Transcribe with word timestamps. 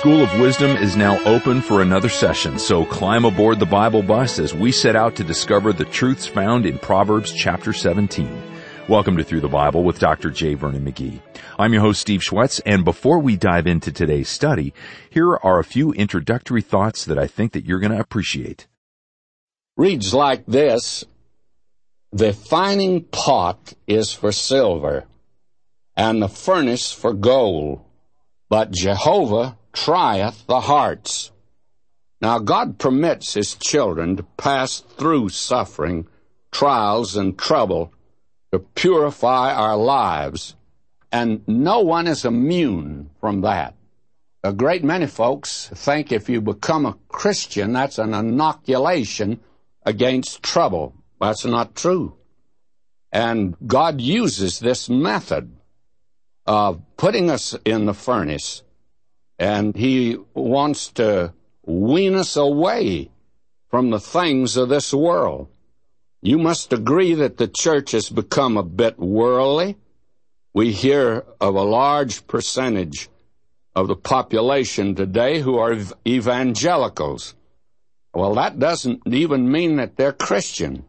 School 0.00 0.22
of 0.22 0.40
Wisdom 0.40 0.78
is 0.78 0.96
now 0.96 1.22
open 1.24 1.60
for 1.60 1.82
another 1.82 2.08
session, 2.08 2.58
so 2.58 2.86
climb 2.86 3.26
aboard 3.26 3.60
the 3.60 3.66
Bible 3.66 4.02
bus 4.02 4.38
as 4.38 4.54
we 4.54 4.72
set 4.72 4.96
out 4.96 5.14
to 5.16 5.22
discover 5.22 5.74
the 5.74 5.84
truths 5.84 6.26
found 6.26 6.64
in 6.64 6.78
Proverbs 6.78 7.34
chapter 7.34 7.74
17. 7.74 8.42
Welcome 8.88 9.18
to 9.18 9.22
Through 9.22 9.42
the 9.42 9.48
Bible 9.48 9.84
with 9.84 9.98
Dr. 9.98 10.30
J. 10.30 10.54
Vernon 10.54 10.90
McGee. 10.90 11.20
I'm 11.58 11.74
your 11.74 11.82
host 11.82 12.00
Steve 12.00 12.22
Schwetz, 12.22 12.62
and 12.64 12.82
before 12.82 13.18
we 13.18 13.36
dive 13.36 13.66
into 13.66 13.92
today's 13.92 14.30
study, 14.30 14.72
here 15.10 15.36
are 15.36 15.58
a 15.58 15.64
few 15.64 15.92
introductory 15.92 16.62
thoughts 16.62 17.04
that 17.04 17.18
I 17.18 17.26
think 17.26 17.52
that 17.52 17.66
you're 17.66 17.78
going 17.78 17.92
to 17.92 18.00
appreciate. 18.00 18.68
Reads 19.76 20.14
like 20.14 20.46
this, 20.46 21.04
The 22.10 22.32
fining 22.32 23.02
pot 23.04 23.74
is 23.86 24.14
for 24.14 24.32
silver, 24.32 25.04
and 25.94 26.22
the 26.22 26.28
furnace 26.28 26.90
for 26.90 27.12
gold, 27.12 27.82
but 28.48 28.70
Jehovah 28.70 29.58
trieth 29.72 30.46
the 30.46 30.60
hearts. 30.60 31.32
Now 32.20 32.38
God 32.38 32.78
permits 32.78 33.34
His 33.34 33.54
children 33.54 34.16
to 34.16 34.22
pass 34.22 34.80
through 34.80 35.30
suffering, 35.30 36.06
trials, 36.52 37.16
and 37.16 37.38
trouble 37.38 37.92
to 38.52 38.58
purify 38.58 39.54
our 39.54 39.76
lives, 39.76 40.56
and 41.12 41.46
no 41.46 41.80
one 41.80 42.06
is 42.06 42.24
immune 42.24 43.10
from 43.20 43.42
that. 43.42 43.74
A 44.42 44.52
great 44.52 44.82
many 44.82 45.06
folks 45.06 45.70
think 45.74 46.10
if 46.10 46.28
you 46.28 46.40
become 46.40 46.86
a 46.86 46.96
Christian, 47.08 47.72
that's 47.72 47.98
an 47.98 48.14
inoculation 48.14 49.40
against 49.84 50.42
trouble. 50.42 50.94
That's 51.20 51.44
not 51.44 51.74
true. 51.74 52.16
And 53.12 53.56
God 53.66 54.00
uses 54.00 54.58
this 54.58 54.88
method 54.88 55.56
of 56.46 56.80
putting 56.96 57.30
us 57.30 57.54
in 57.64 57.86
the 57.86 57.94
furnace 57.94 58.62
and 59.40 59.74
he 59.74 60.18
wants 60.34 60.88
to 60.88 61.32
wean 61.64 62.14
us 62.14 62.36
away 62.36 63.10
from 63.70 63.88
the 63.88 63.98
things 63.98 64.58
of 64.58 64.68
this 64.68 64.92
world. 64.92 65.48
You 66.20 66.36
must 66.36 66.74
agree 66.74 67.14
that 67.14 67.38
the 67.38 67.48
church 67.48 67.92
has 67.92 68.10
become 68.10 68.58
a 68.58 68.62
bit 68.62 68.98
worldly. 68.98 69.78
We 70.52 70.72
hear 70.72 71.24
of 71.40 71.54
a 71.54 71.62
large 71.62 72.26
percentage 72.26 73.08
of 73.74 73.88
the 73.88 73.96
population 73.96 74.94
today 74.94 75.40
who 75.40 75.56
are 75.56 75.74
evangelicals. 76.06 77.34
Well, 78.12 78.34
that 78.34 78.58
doesn't 78.58 79.06
even 79.06 79.50
mean 79.50 79.76
that 79.76 79.96
they're 79.96 80.12
Christian. 80.12 80.84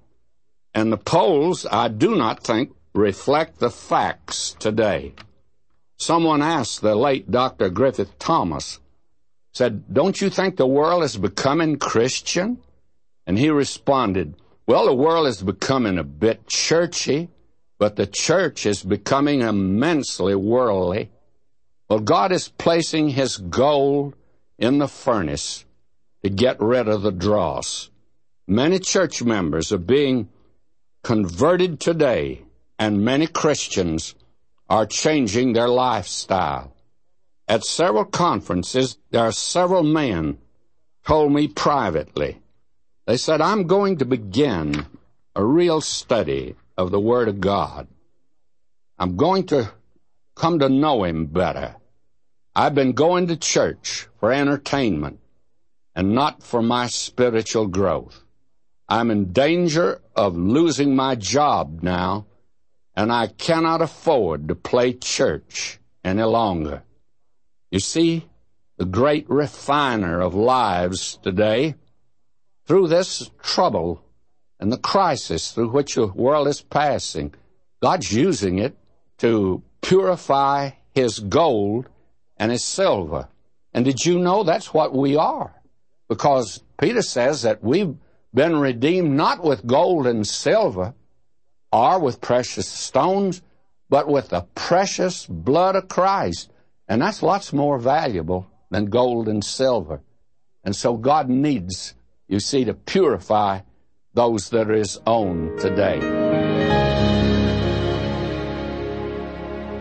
And 0.73 0.91
the 0.91 0.97
polls, 0.97 1.65
I 1.71 1.87
do 1.87 2.15
not 2.15 2.43
think, 2.43 2.73
reflect 2.93 3.59
the 3.59 3.69
facts 3.69 4.57
today. 4.59 5.13
Someone 6.01 6.41
asked 6.41 6.81
the 6.81 6.95
late 6.95 7.29
Dr. 7.29 7.69
Griffith 7.69 8.17
Thomas, 8.17 8.79
said, 9.53 9.93
Don't 9.93 10.19
you 10.19 10.31
think 10.31 10.57
the 10.57 10.65
world 10.65 11.03
is 11.03 11.15
becoming 11.15 11.77
Christian? 11.77 12.57
And 13.27 13.37
he 13.37 13.51
responded, 13.51 14.33
Well, 14.65 14.87
the 14.87 14.95
world 14.95 15.27
is 15.27 15.43
becoming 15.43 15.99
a 15.99 16.03
bit 16.03 16.47
churchy, 16.47 17.29
but 17.77 17.97
the 17.97 18.07
church 18.07 18.65
is 18.65 18.81
becoming 18.81 19.41
immensely 19.41 20.33
worldly. 20.33 21.11
Well, 21.87 21.99
God 21.99 22.31
is 22.31 22.47
placing 22.47 23.09
His 23.09 23.37
gold 23.37 24.15
in 24.57 24.79
the 24.79 24.87
furnace 24.87 25.65
to 26.23 26.31
get 26.31 26.59
rid 26.59 26.87
of 26.87 27.03
the 27.03 27.11
dross. 27.11 27.91
Many 28.47 28.79
church 28.79 29.21
members 29.21 29.71
are 29.71 29.77
being 29.77 30.29
converted 31.03 31.79
today, 31.79 32.41
and 32.79 33.05
many 33.05 33.27
Christians 33.27 34.15
are 34.71 34.85
changing 34.85 35.51
their 35.51 35.67
lifestyle. 35.67 36.73
At 37.45 37.65
several 37.65 38.05
conferences, 38.05 38.97
there 39.09 39.23
are 39.23 39.33
several 39.33 39.83
men 39.83 40.37
told 41.05 41.33
me 41.33 41.49
privately. 41.49 42.39
They 43.05 43.17
said, 43.17 43.41
I'm 43.41 43.67
going 43.67 43.97
to 43.97 44.05
begin 44.05 44.85
a 45.35 45.43
real 45.43 45.81
study 45.81 46.55
of 46.77 46.89
the 46.89 47.01
Word 47.01 47.27
of 47.27 47.41
God. 47.41 47.89
I'm 48.97 49.17
going 49.17 49.47
to 49.47 49.73
come 50.35 50.59
to 50.59 50.69
know 50.69 51.03
Him 51.03 51.25
better. 51.25 51.75
I've 52.55 52.73
been 52.73 52.93
going 52.93 53.27
to 53.27 53.35
church 53.35 54.07
for 54.21 54.31
entertainment 54.31 55.19
and 55.93 56.15
not 56.15 56.43
for 56.43 56.61
my 56.61 56.87
spiritual 56.87 57.67
growth. 57.67 58.23
I'm 58.87 59.11
in 59.11 59.33
danger 59.33 59.99
of 60.15 60.37
losing 60.37 60.95
my 60.95 61.15
job 61.15 61.83
now 61.83 62.27
and 62.95 63.11
I 63.11 63.27
cannot 63.27 63.81
afford 63.81 64.47
to 64.47 64.55
play 64.55 64.93
church 64.93 65.79
any 66.03 66.23
longer. 66.23 66.83
You 67.69 67.79
see, 67.79 68.27
the 68.77 68.85
great 68.85 69.29
refiner 69.29 70.19
of 70.19 70.33
lives 70.33 71.19
today, 71.21 71.75
through 72.65 72.87
this 72.87 73.29
trouble 73.41 74.03
and 74.59 74.71
the 74.71 74.77
crisis 74.77 75.51
through 75.51 75.69
which 75.69 75.95
the 75.95 76.07
world 76.07 76.47
is 76.47 76.61
passing, 76.61 77.33
God's 77.81 78.11
using 78.11 78.59
it 78.59 78.77
to 79.19 79.63
purify 79.81 80.71
His 80.93 81.19
gold 81.19 81.87
and 82.37 82.51
His 82.51 82.63
silver. 82.63 83.27
And 83.73 83.85
did 83.85 84.05
you 84.05 84.19
know 84.19 84.43
that's 84.43 84.73
what 84.73 84.93
we 84.93 85.15
are? 85.15 85.53
Because 86.09 86.63
Peter 86.79 87.01
says 87.01 87.43
that 87.43 87.63
we've 87.63 87.95
been 88.33 88.57
redeemed 88.57 89.11
not 89.11 89.43
with 89.43 89.65
gold 89.65 90.07
and 90.07 90.27
silver, 90.27 90.93
or 91.71 91.99
with 91.99 92.21
precious 92.21 92.67
stones, 92.67 93.41
but 93.89 94.07
with 94.07 94.29
the 94.29 94.41
precious 94.55 95.25
blood 95.25 95.75
of 95.75 95.87
Christ. 95.87 96.51
And 96.87 97.01
that's 97.01 97.23
lots 97.23 97.53
more 97.53 97.77
valuable 97.77 98.49
than 98.69 98.85
gold 98.85 99.27
and 99.27 99.43
silver. 99.43 100.01
And 100.63 100.75
so 100.75 100.97
God 100.97 101.29
needs, 101.29 101.95
you 102.27 102.39
see, 102.39 102.65
to 102.65 102.73
purify 102.73 103.61
those 104.13 104.49
that 104.49 104.69
are 104.69 104.75
His 104.75 104.99
own 105.07 105.57
today. 105.57 105.99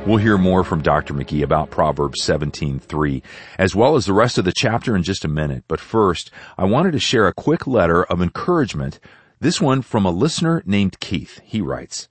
We'll 0.07 0.17
hear 0.17 0.39
more 0.39 0.65
from 0.65 0.83
Dr. 0.83 1.13
McGee 1.13 1.43
about 1.43 1.71
Proverbs 1.71 2.23
17:3, 2.23 3.23
as 3.59 3.77
well 3.77 3.97
as 3.97 4.07
the 4.07 4.15
rest 4.15 4.39
of 4.39 4.47
the 4.47 4.53
chapter 4.57 4.97
in 4.97 5.03
just 5.03 5.27
a 5.27 5.29
minute. 5.29 5.65
But 5.69 5.79
first, 5.79 6.31
I 6.57 6.65
wanted 6.65 6.93
to 6.93 6.99
share 6.99 7.29
a 7.29 7.35
quick 7.35 7.67
letter 7.67 8.05
of 8.05 8.23
encouragement 8.23 8.99
this 9.41 9.61
one 9.61 9.81
from 9.81 10.05
a 10.05 10.11
listener 10.11 10.63
named 10.67 11.01
Keith. 11.01 11.41
He 11.45 11.63
writes, 11.63 12.09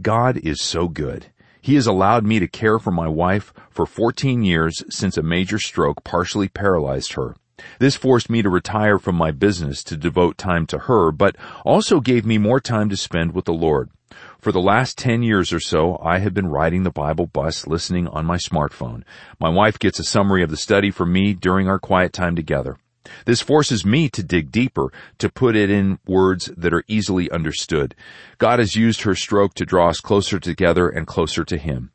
God 0.00 0.36
is 0.38 0.62
so 0.62 0.86
good. 0.86 1.26
He 1.60 1.74
has 1.74 1.86
allowed 1.86 2.24
me 2.24 2.38
to 2.38 2.46
care 2.46 2.78
for 2.78 2.92
my 2.92 3.08
wife 3.08 3.52
for 3.70 3.84
14 3.84 4.42
years 4.44 4.82
since 4.88 5.16
a 5.16 5.22
major 5.22 5.58
stroke 5.58 6.04
partially 6.04 6.48
paralyzed 6.48 7.14
her. 7.14 7.34
This 7.78 7.96
forced 7.96 8.30
me 8.30 8.40
to 8.40 8.48
retire 8.48 8.98
from 8.98 9.16
my 9.16 9.32
business 9.32 9.82
to 9.84 9.96
devote 9.96 10.38
time 10.38 10.64
to 10.68 10.78
her, 10.78 11.10
but 11.10 11.36
also 11.64 12.00
gave 12.00 12.24
me 12.24 12.38
more 12.38 12.60
time 12.60 12.88
to 12.88 12.96
spend 12.96 13.34
with 13.34 13.44
the 13.44 13.52
Lord. 13.52 13.90
For 14.38 14.52
the 14.52 14.60
last 14.60 14.96
10 14.96 15.22
years 15.22 15.52
or 15.52 15.60
so, 15.60 16.00
I 16.02 16.18
have 16.20 16.32
been 16.32 16.46
riding 16.46 16.84
the 16.84 16.90
Bible 16.90 17.26
bus 17.26 17.66
listening 17.66 18.08
on 18.08 18.24
my 18.24 18.36
smartphone. 18.36 19.02
My 19.38 19.50
wife 19.50 19.78
gets 19.78 19.98
a 19.98 20.04
summary 20.04 20.42
of 20.42 20.50
the 20.50 20.56
study 20.56 20.90
for 20.90 21.04
me 21.04 21.34
during 21.34 21.68
our 21.68 21.78
quiet 21.78 22.12
time 22.12 22.36
together. 22.36 22.78
This 23.24 23.40
forces 23.40 23.84
me 23.84 24.08
to 24.10 24.22
dig 24.22 24.52
deeper, 24.52 24.92
to 25.18 25.30
put 25.30 25.56
it 25.56 25.70
in 25.70 25.98
words 26.06 26.50
that 26.56 26.74
are 26.74 26.84
easily 26.86 27.30
understood. 27.30 27.94
God 28.38 28.58
has 28.58 28.76
used 28.76 29.02
her 29.02 29.14
stroke 29.14 29.54
to 29.54 29.64
draw 29.64 29.88
us 29.88 30.00
closer 30.00 30.38
together 30.38 30.88
and 30.88 31.06
closer 31.06 31.44
to 31.44 31.56
Him. 31.56 31.90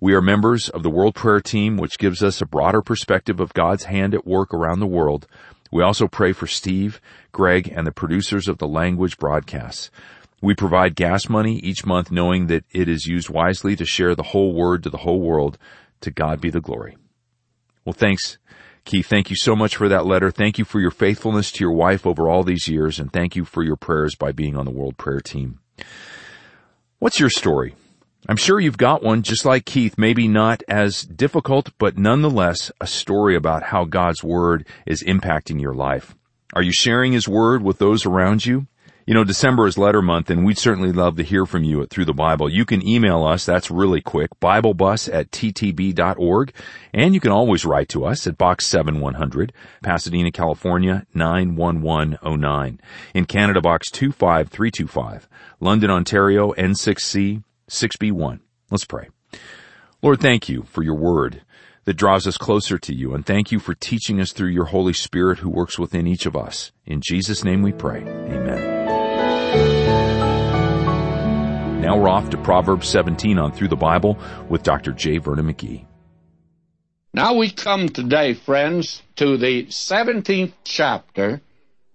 We 0.00 0.14
are 0.14 0.22
members 0.22 0.68
of 0.68 0.82
the 0.82 0.90
World 0.90 1.14
Prayer 1.14 1.40
Team, 1.40 1.76
which 1.76 1.98
gives 1.98 2.22
us 2.22 2.40
a 2.40 2.46
broader 2.46 2.82
perspective 2.82 3.40
of 3.40 3.54
God's 3.54 3.84
hand 3.84 4.14
at 4.14 4.26
work 4.26 4.52
around 4.52 4.80
the 4.80 4.86
world. 4.86 5.26
We 5.70 5.82
also 5.82 6.08
pray 6.08 6.32
for 6.32 6.46
Steve, 6.46 7.00
Greg, 7.30 7.72
and 7.74 7.86
the 7.86 7.92
producers 7.92 8.48
of 8.48 8.58
the 8.58 8.68
language 8.68 9.18
broadcasts. 9.18 9.90
We 10.40 10.54
provide 10.54 10.94
gas 10.94 11.28
money 11.28 11.58
each 11.58 11.84
month 11.84 12.10
knowing 12.10 12.46
that 12.46 12.64
it 12.70 12.88
is 12.88 13.06
used 13.06 13.28
wisely 13.28 13.76
to 13.76 13.84
share 13.84 14.14
the 14.14 14.22
whole 14.22 14.54
word 14.54 14.84
to 14.84 14.90
the 14.90 14.98
whole 14.98 15.20
world. 15.20 15.58
To 16.02 16.12
God 16.12 16.40
be 16.40 16.50
the 16.50 16.60
glory. 16.60 16.96
Well, 17.84 17.92
thanks 17.92 18.38
Keith, 18.88 19.06
thank 19.06 19.28
you 19.28 19.36
so 19.36 19.54
much 19.54 19.76
for 19.76 19.86
that 19.90 20.06
letter. 20.06 20.30
Thank 20.30 20.56
you 20.56 20.64
for 20.64 20.80
your 20.80 20.90
faithfulness 20.90 21.52
to 21.52 21.60
your 21.62 21.74
wife 21.74 22.06
over 22.06 22.26
all 22.26 22.42
these 22.42 22.68
years, 22.68 22.98
and 22.98 23.12
thank 23.12 23.36
you 23.36 23.44
for 23.44 23.62
your 23.62 23.76
prayers 23.76 24.14
by 24.14 24.32
being 24.32 24.56
on 24.56 24.64
the 24.64 24.70
World 24.70 24.96
Prayer 24.96 25.20
Team. 25.20 25.58
What's 26.98 27.20
your 27.20 27.28
story? 27.28 27.74
I'm 28.30 28.38
sure 28.38 28.58
you've 28.58 28.78
got 28.78 29.02
one 29.02 29.20
just 29.20 29.44
like 29.44 29.66
Keith, 29.66 29.98
maybe 29.98 30.26
not 30.26 30.62
as 30.68 31.02
difficult, 31.02 31.68
but 31.76 31.98
nonetheless 31.98 32.72
a 32.80 32.86
story 32.86 33.36
about 33.36 33.64
how 33.64 33.84
God's 33.84 34.24
Word 34.24 34.66
is 34.86 35.02
impacting 35.02 35.60
your 35.60 35.74
life. 35.74 36.14
Are 36.54 36.62
you 36.62 36.72
sharing 36.72 37.12
His 37.12 37.28
Word 37.28 37.62
with 37.62 37.76
those 37.76 38.06
around 38.06 38.46
you? 38.46 38.68
You 39.08 39.14
know, 39.14 39.24
December 39.24 39.66
is 39.66 39.78
letter 39.78 40.02
month 40.02 40.28
and 40.28 40.44
we'd 40.44 40.58
certainly 40.58 40.92
love 40.92 41.16
to 41.16 41.22
hear 41.22 41.46
from 41.46 41.64
you 41.64 41.80
at 41.80 41.88
Through 41.88 42.04
the 42.04 42.12
Bible. 42.12 42.50
You 42.50 42.66
can 42.66 42.86
email 42.86 43.24
us, 43.24 43.46
that's 43.46 43.70
really 43.70 44.02
quick, 44.02 44.28
BibleBus 44.38 45.08
at 45.10 45.30
ttb.org. 45.30 46.52
And 46.92 47.14
you 47.14 47.20
can 47.20 47.32
always 47.32 47.64
write 47.64 47.88
to 47.88 48.04
us 48.04 48.26
at 48.26 48.36
Box 48.36 48.66
7100, 48.66 49.54
Pasadena, 49.82 50.30
California, 50.30 51.06
91109. 51.14 52.80
In 53.14 53.24
Canada, 53.24 53.62
Box 53.62 53.90
25325, 53.90 55.26
London, 55.58 55.90
Ontario, 55.90 56.52
N6C 56.52 57.42
6B1. 57.70 58.40
Let's 58.70 58.84
pray. 58.84 59.08
Lord, 60.02 60.20
thank 60.20 60.50
you 60.50 60.64
for 60.64 60.82
your 60.82 60.96
word. 60.96 61.40
that 61.84 61.94
draws 61.94 62.26
us 62.26 62.36
closer 62.36 62.76
to 62.76 62.94
you. 62.94 63.14
And 63.14 63.24
thank 63.24 63.50
you 63.50 63.58
for 63.58 63.72
teaching 63.72 64.20
us 64.20 64.32
through 64.32 64.50
your 64.50 64.66
Holy 64.66 64.92
Spirit 64.92 65.38
who 65.38 65.48
works 65.48 65.78
within 65.78 66.06
each 66.06 66.26
of 66.26 66.36
us. 66.36 66.70
In 66.84 67.00
Jesus' 67.00 67.42
name 67.42 67.62
we 67.62 67.72
pray. 67.72 68.02
Amen. 68.02 68.77
Now 71.78 71.96
we're 71.96 72.08
off 72.08 72.30
to 72.30 72.36
Proverbs 72.36 72.88
17 72.88 73.38
on 73.38 73.52
Through 73.52 73.68
the 73.68 73.76
Bible 73.76 74.18
with 74.48 74.64
Dr. 74.64 74.90
J. 74.90 75.18
Vernon 75.18 75.46
McGee. 75.46 75.86
Now 77.14 77.34
we 77.34 77.50
come 77.50 77.88
today, 77.88 78.34
friends, 78.34 79.00
to 79.14 79.36
the 79.36 79.66
17th 79.66 80.54
chapter 80.64 81.40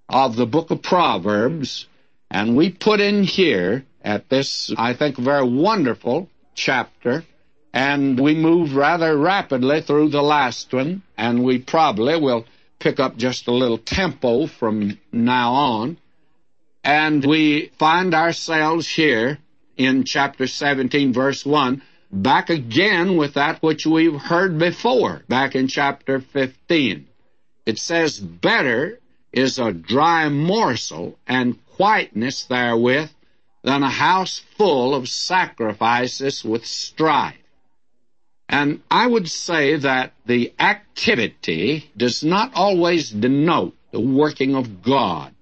of 0.07 0.37
the 0.37 0.45
book 0.45 0.71
of 0.71 0.81
Proverbs, 0.81 1.85
and 2.31 2.55
we 2.55 2.71
put 2.71 3.01
in 3.01 3.23
here 3.23 3.83
at 4.01 4.29
this, 4.29 4.73
I 4.77 4.93
think, 4.93 5.17
very 5.17 5.45
wonderful 5.45 6.29
chapter, 6.55 7.25
and 7.73 8.17
we 8.17 8.35
move 8.35 8.77
rather 8.77 9.17
rapidly 9.17 9.81
through 9.81 10.09
the 10.09 10.23
last 10.23 10.73
one, 10.73 11.01
and 11.17 11.43
we 11.43 11.59
probably 11.59 12.17
will 12.17 12.45
pick 12.79 13.01
up 13.01 13.17
just 13.17 13.49
a 13.49 13.53
little 13.53 13.77
tempo 13.77 14.47
from 14.47 14.97
now 15.11 15.51
on. 15.51 15.97
And 16.85 17.25
we 17.25 17.71
find 17.77 18.13
ourselves 18.13 18.87
here 18.87 19.39
in 19.77 20.03
chapter 20.03 20.47
17, 20.47 21.13
verse 21.13 21.45
1, 21.45 21.81
back 22.11 22.49
again 22.49 23.17
with 23.17 23.33
that 23.33 23.61
which 23.61 23.85
we've 23.85 24.19
heard 24.19 24.57
before, 24.57 25.23
back 25.27 25.55
in 25.55 25.67
chapter 25.67 26.19
15. 26.19 27.07
It 27.65 27.79
says, 27.79 28.19
Better 28.19 28.99
is 29.31 29.57
a 29.57 29.73
dry 29.73 30.29
morsel 30.29 31.17
and 31.25 31.57
quietness 31.75 32.45
therewith 32.45 33.09
than 33.63 33.81
a 33.81 33.89
house 33.89 34.39
full 34.57 34.93
of 34.93 35.09
sacrifices 35.09 36.43
with 36.43 36.65
strife. 36.65 37.37
And 38.49 38.81
I 38.91 39.07
would 39.07 39.29
say 39.29 39.77
that 39.77 40.13
the 40.25 40.53
activity 40.59 41.89
does 41.97 42.23
not 42.23 42.51
always 42.53 43.09
denote 43.09 43.75
the 43.91 43.99
working 43.99 44.55
of 44.55 44.83
God. 44.83 45.32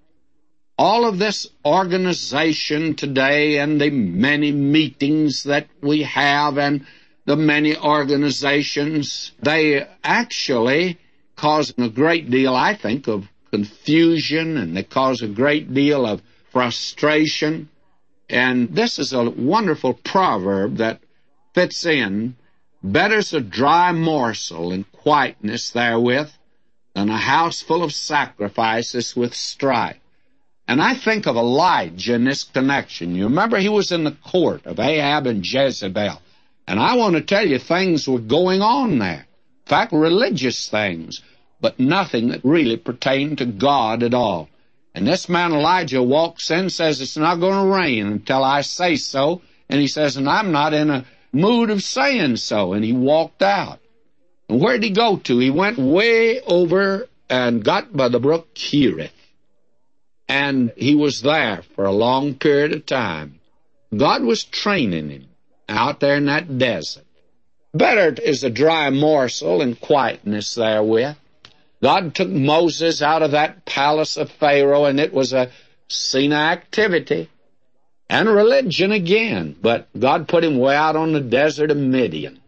All 0.83 1.05
of 1.05 1.19
this 1.19 1.47
organization 1.63 2.95
today 2.95 3.59
and 3.59 3.79
the 3.79 3.91
many 3.91 4.51
meetings 4.51 5.43
that 5.43 5.67
we 5.79 6.01
have 6.01 6.57
and 6.57 6.87
the 7.25 7.35
many 7.35 7.77
organizations, 7.77 9.31
they 9.39 9.87
actually 10.03 10.97
cause 11.35 11.71
a 11.77 11.87
great 11.87 12.31
deal, 12.31 12.55
I 12.55 12.73
think, 12.73 13.07
of 13.07 13.27
confusion 13.51 14.57
and 14.57 14.75
they 14.75 14.81
cause 14.81 15.21
a 15.21 15.27
great 15.27 15.71
deal 15.71 16.03
of 16.03 16.23
frustration. 16.51 17.69
And 18.27 18.75
this 18.75 18.97
is 18.97 19.13
a 19.13 19.29
wonderful 19.29 19.93
proverb 19.93 20.77
that 20.77 20.99
fits 21.53 21.85
in. 21.85 22.37
Better's 22.81 23.35
a 23.35 23.39
dry 23.39 23.91
morsel 23.91 24.71
and 24.71 24.91
quietness 24.91 25.69
therewith 25.69 26.31
than 26.95 27.09
a 27.09 27.17
house 27.17 27.61
full 27.61 27.83
of 27.83 27.93
sacrifices 27.93 29.15
with 29.15 29.35
strife. 29.35 30.00
And 30.67 30.81
I 30.81 30.95
think 30.95 31.27
of 31.27 31.35
Elijah 31.35 32.15
in 32.15 32.23
this 32.23 32.43
connection. 32.43 33.15
You 33.15 33.25
remember 33.25 33.57
he 33.57 33.69
was 33.69 33.91
in 33.91 34.03
the 34.03 34.17
court 34.23 34.65
of 34.65 34.79
Ahab 34.79 35.27
and 35.27 35.45
Jezebel. 35.45 36.21
And 36.67 36.79
I 36.79 36.95
want 36.95 37.15
to 37.15 37.21
tell 37.21 37.45
you, 37.45 37.59
things 37.59 38.07
were 38.07 38.19
going 38.19 38.61
on 38.61 38.99
there. 38.99 39.25
In 39.65 39.69
fact, 39.69 39.91
religious 39.91 40.69
things, 40.69 41.21
but 41.59 41.79
nothing 41.79 42.29
that 42.29 42.45
really 42.45 42.77
pertained 42.77 43.39
to 43.39 43.45
God 43.45 44.03
at 44.03 44.13
all. 44.13 44.49
And 44.93 45.07
this 45.07 45.29
man 45.29 45.53
Elijah 45.53 46.03
walks 46.03 46.51
in, 46.51 46.69
says 46.69 47.01
it's 47.01 47.17
not 47.17 47.39
going 47.39 47.65
to 47.65 47.75
rain 47.75 48.07
until 48.07 48.43
I 48.43 48.61
say 48.61 48.95
so. 48.95 49.41
And 49.69 49.79
he 49.79 49.87
says, 49.87 50.17
and 50.17 50.29
I'm 50.29 50.51
not 50.51 50.73
in 50.73 50.89
a 50.89 51.05
mood 51.31 51.69
of 51.69 51.83
saying 51.83 52.37
so. 52.37 52.73
And 52.73 52.83
he 52.83 52.93
walked 52.93 53.41
out. 53.41 53.79
And 54.49 54.61
where 54.61 54.73
did 54.73 54.83
he 54.83 54.91
go 54.91 55.17
to? 55.17 55.37
He 55.37 55.49
went 55.49 55.77
way 55.77 56.41
over 56.41 57.07
and 57.29 57.63
got 57.63 57.95
by 57.95 58.09
the 58.09 58.19
brook 58.19 58.53
Cherith. 58.53 59.13
And 60.31 60.71
he 60.77 60.95
was 60.95 61.21
there 61.21 61.61
for 61.75 61.85
a 61.85 61.91
long 61.91 62.35
period 62.35 62.73
of 62.73 62.85
time. 62.85 63.39
God 63.95 64.23
was 64.23 64.43
training 64.43 65.09
him 65.09 65.27
out 65.67 65.99
there 65.99 66.15
in 66.15 66.25
that 66.25 66.57
desert. 66.57 67.05
Better 67.73 68.13
is 68.21 68.43
a 68.43 68.49
dry 68.49 68.89
morsel 68.89 69.61
and 69.61 69.79
quietness 69.79 70.55
therewith 70.55 71.15
God 71.81 72.13
took 72.13 72.29
Moses 72.29 73.01
out 73.01 73.23
of 73.23 73.31
that 73.31 73.65
palace 73.65 74.15
of 74.15 74.29
Pharaoh, 74.31 74.85
and 74.85 74.99
it 74.99 75.13
was 75.13 75.33
a 75.33 75.51
scene 75.87 76.31
of 76.31 76.37
activity 76.37 77.29
and 78.09 78.29
religion 78.29 78.91
again. 78.91 79.55
But 79.59 79.87
God 79.97 80.27
put 80.27 80.43
him 80.43 80.59
way 80.59 80.75
out 80.75 80.95
on 80.95 81.13
the 81.13 81.21
desert 81.21 81.71
of 81.71 81.77
Midian. 81.77 82.39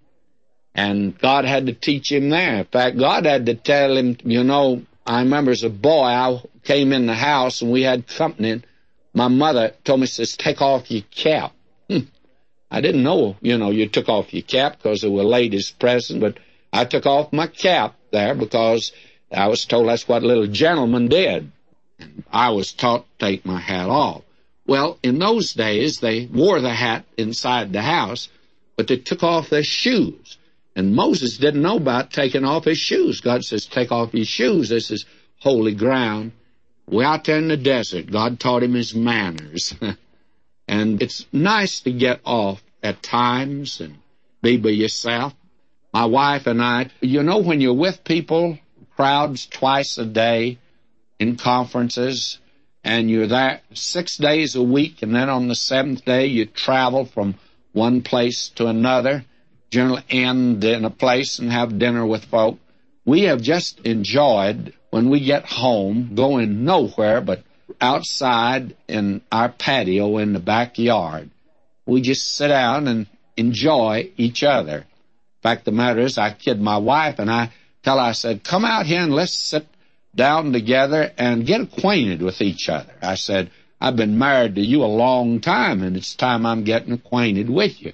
And 0.75 1.17
God 1.17 1.45
had 1.45 1.67
to 1.67 1.73
teach 1.73 2.11
him 2.11 2.29
there. 2.29 2.59
In 2.59 2.65
fact, 2.65 2.97
God 2.97 3.25
had 3.25 3.47
to 3.47 3.55
tell 3.55 3.97
him, 3.97 4.17
you 4.23 4.43
know, 4.43 4.83
I 5.05 5.19
remember 5.19 5.51
as 5.51 5.63
a 5.63 5.69
boy, 5.69 6.05
I 6.05 6.41
came 6.63 6.93
in 6.93 7.05
the 7.05 7.13
house 7.13 7.61
and 7.61 7.71
we 7.71 7.81
had 7.83 8.07
company. 8.07 8.61
My 9.13 9.27
mother 9.27 9.73
told 9.83 9.99
me, 9.99 10.07
says, 10.07 10.37
take 10.37 10.61
off 10.61 10.89
your 10.89 11.03
cap. 11.11 11.53
Hmm. 11.89 12.07
I 12.71 12.81
didn't 12.81 13.03
know, 13.03 13.35
you 13.41 13.57
know, 13.57 13.69
you 13.69 13.87
took 13.87 14.09
off 14.09 14.33
your 14.33 14.43
cap 14.43 14.77
because 14.77 15.03
it 15.03 15.09
was 15.09 15.25
ladies 15.25 15.71
present, 15.71 16.21
but 16.21 16.37
I 16.71 16.85
took 16.85 17.05
off 17.05 17.33
my 17.33 17.47
cap 17.47 17.95
there 18.11 18.33
because 18.33 18.91
I 19.31 19.47
was 19.47 19.65
told 19.65 19.87
that's 19.87 20.07
what 20.07 20.23
little 20.23 20.47
gentlemen 20.47 21.07
did. 21.07 21.51
And 21.99 22.23
I 22.31 22.49
was 22.51 22.71
taught 22.73 23.05
to 23.19 23.25
take 23.25 23.45
my 23.45 23.59
hat 23.59 23.89
off. 23.89 24.23
Well, 24.65 24.97
in 25.03 25.19
those 25.19 25.53
days, 25.53 25.99
they 25.99 26.25
wore 26.25 26.61
the 26.61 26.73
hat 26.73 27.05
inside 27.17 27.73
the 27.73 27.81
house, 27.81 28.29
but 28.77 28.87
they 28.87 28.97
took 28.97 29.21
off 29.21 29.49
their 29.49 29.63
shoes. 29.63 30.37
And 30.75 30.95
Moses 30.95 31.37
didn't 31.37 31.61
know 31.61 31.77
about 31.77 32.11
taking 32.11 32.45
off 32.45 32.65
his 32.65 32.79
shoes. 32.79 33.21
God 33.21 33.43
says, 33.43 33.65
take 33.65 33.91
off 33.91 34.13
your 34.13 34.25
shoes. 34.25 34.69
This 34.69 34.89
is 34.89 35.05
holy 35.39 35.75
ground. 35.75 36.31
Way 36.87 37.05
out 37.05 37.23
there 37.25 37.37
in 37.37 37.47
the 37.47 37.57
desert, 37.57 38.11
God 38.11 38.39
taught 38.39 38.63
him 38.63 38.73
his 38.73 38.95
manners. 38.95 39.75
and 40.67 41.01
it's 41.01 41.25
nice 41.31 41.81
to 41.81 41.91
get 41.91 42.21
off 42.25 42.61
at 42.81 43.03
times 43.03 43.79
and 43.79 43.97
be 44.41 44.57
by 44.57 44.69
yourself. 44.69 45.33
My 45.93 46.05
wife 46.05 46.47
and 46.47 46.61
I, 46.61 46.89
you 47.01 47.23
know, 47.23 47.37
when 47.39 47.61
you're 47.61 47.73
with 47.73 48.03
people 48.03 48.57
crowds 48.95 49.45
twice 49.45 49.97
a 49.97 50.05
day 50.05 50.57
in 51.19 51.35
conferences, 51.35 52.39
and 52.83 53.09
you're 53.09 53.27
there 53.27 53.61
six 53.73 54.17
days 54.17 54.55
a 54.55 54.61
week, 54.61 55.01
and 55.01 55.15
then 55.15 55.29
on 55.29 55.47
the 55.47 55.55
seventh 55.55 56.03
day 56.03 56.25
you 56.25 56.45
travel 56.45 57.05
from 57.05 57.35
one 57.71 58.01
place 58.01 58.49
to 58.49 58.67
another, 58.67 59.23
generally 59.73 60.03
end 60.07 60.63
in 60.63 60.85
a 60.85 60.89
place 60.91 61.39
and 61.39 61.51
have 61.51 61.79
dinner 61.79 62.05
with 62.05 62.25
folk. 62.25 62.59
We 63.05 63.23
have 63.23 63.41
just 63.41 63.79
enjoyed 63.79 64.73
when 64.91 65.09
we 65.09 65.25
get 65.25 65.45
home 65.45 66.13
going 66.15 66.63
nowhere 66.63 67.21
but 67.21 67.43
outside 67.81 68.75
in 68.87 69.21
our 69.31 69.49
patio 69.49 70.19
in 70.19 70.33
the 70.33 70.39
backyard. 70.39 71.31
We 71.87 72.01
just 72.01 72.35
sit 72.35 72.49
down 72.49 72.87
and 72.87 73.07
enjoy 73.35 74.11
each 74.15 74.43
other. 74.43 74.85
Fact, 75.41 75.65
the 75.65 75.71
matter 75.71 76.01
is, 76.01 76.17
I 76.17 76.31
kid 76.31 76.61
my 76.61 76.77
wife 76.77 77.17
and 77.17 77.29
I 77.29 77.51
tell 77.81 77.97
her, 77.97 78.03
I 78.03 78.11
said, 78.11 78.43
come 78.43 78.63
out 78.63 78.85
here 78.85 79.01
and 79.01 79.13
let's 79.13 79.37
sit 79.37 79.67
down 80.15 80.53
together 80.53 81.11
and 81.17 81.47
get 81.47 81.61
acquainted 81.61 82.21
with 82.21 82.41
each 82.41 82.69
other. 82.69 82.93
I 83.01 83.15
said, 83.15 83.49
I've 83.81 83.95
been 83.95 84.19
married 84.19 84.55
to 84.55 84.61
you 84.61 84.83
a 84.83 84.85
long 84.85 85.41
time 85.41 85.81
and 85.81 85.97
it's 85.97 86.15
time 86.15 86.45
I'm 86.45 86.63
getting 86.63 86.93
acquainted 86.93 87.49
with 87.49 87.81
you. 87.81 87.93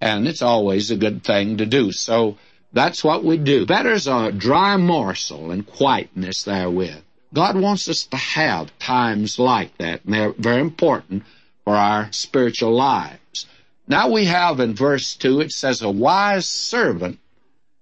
And 0.00 0.28
it's 0.28 0.42
always 0.42 0.90
a 0.90 0.96
good 0.96 1.24
thing 1.24 1.58
to 1.58 1.66
do. 1.66 1.92
So 1.92 2.36
that's 2.72 3.02
what 3.02 3.24
we 3.24 3.38
do. 3.38 3.64
Better's 3.66 4.06
a 4.06 4.30
dry 4.32 4.76
morsel 4.76 5.50
and 5.50 5.66
quietness 5.66 6.42
therewith. 6.42 7.02
God 7.32 7.56
wants 7.56 7.88
us 7.88 8.04
to 8.06 8.16
have 8.16 8.78
times 8.78 9.38
like 9.38 9.76
that, 9.78 10.04
and 10.04 10.14
they're 10.14 10.32
very 10.32 10.60
important 10.60 11.24
for 11.64 11.74
our 11.74 12.12
spiritual 12.12 12.74
lives. 12.74 13.46
Now 13.88 14.10
we 14.10 14.26
have 14.26 14.60
in 14.60 14.74
verse 14.74 15.16
2, 15.16 15.40
it 15.40 15.52
says, 15.52 15.82
A 15.82 15.90
wise 15.90 16.46
servant 16.46 17.18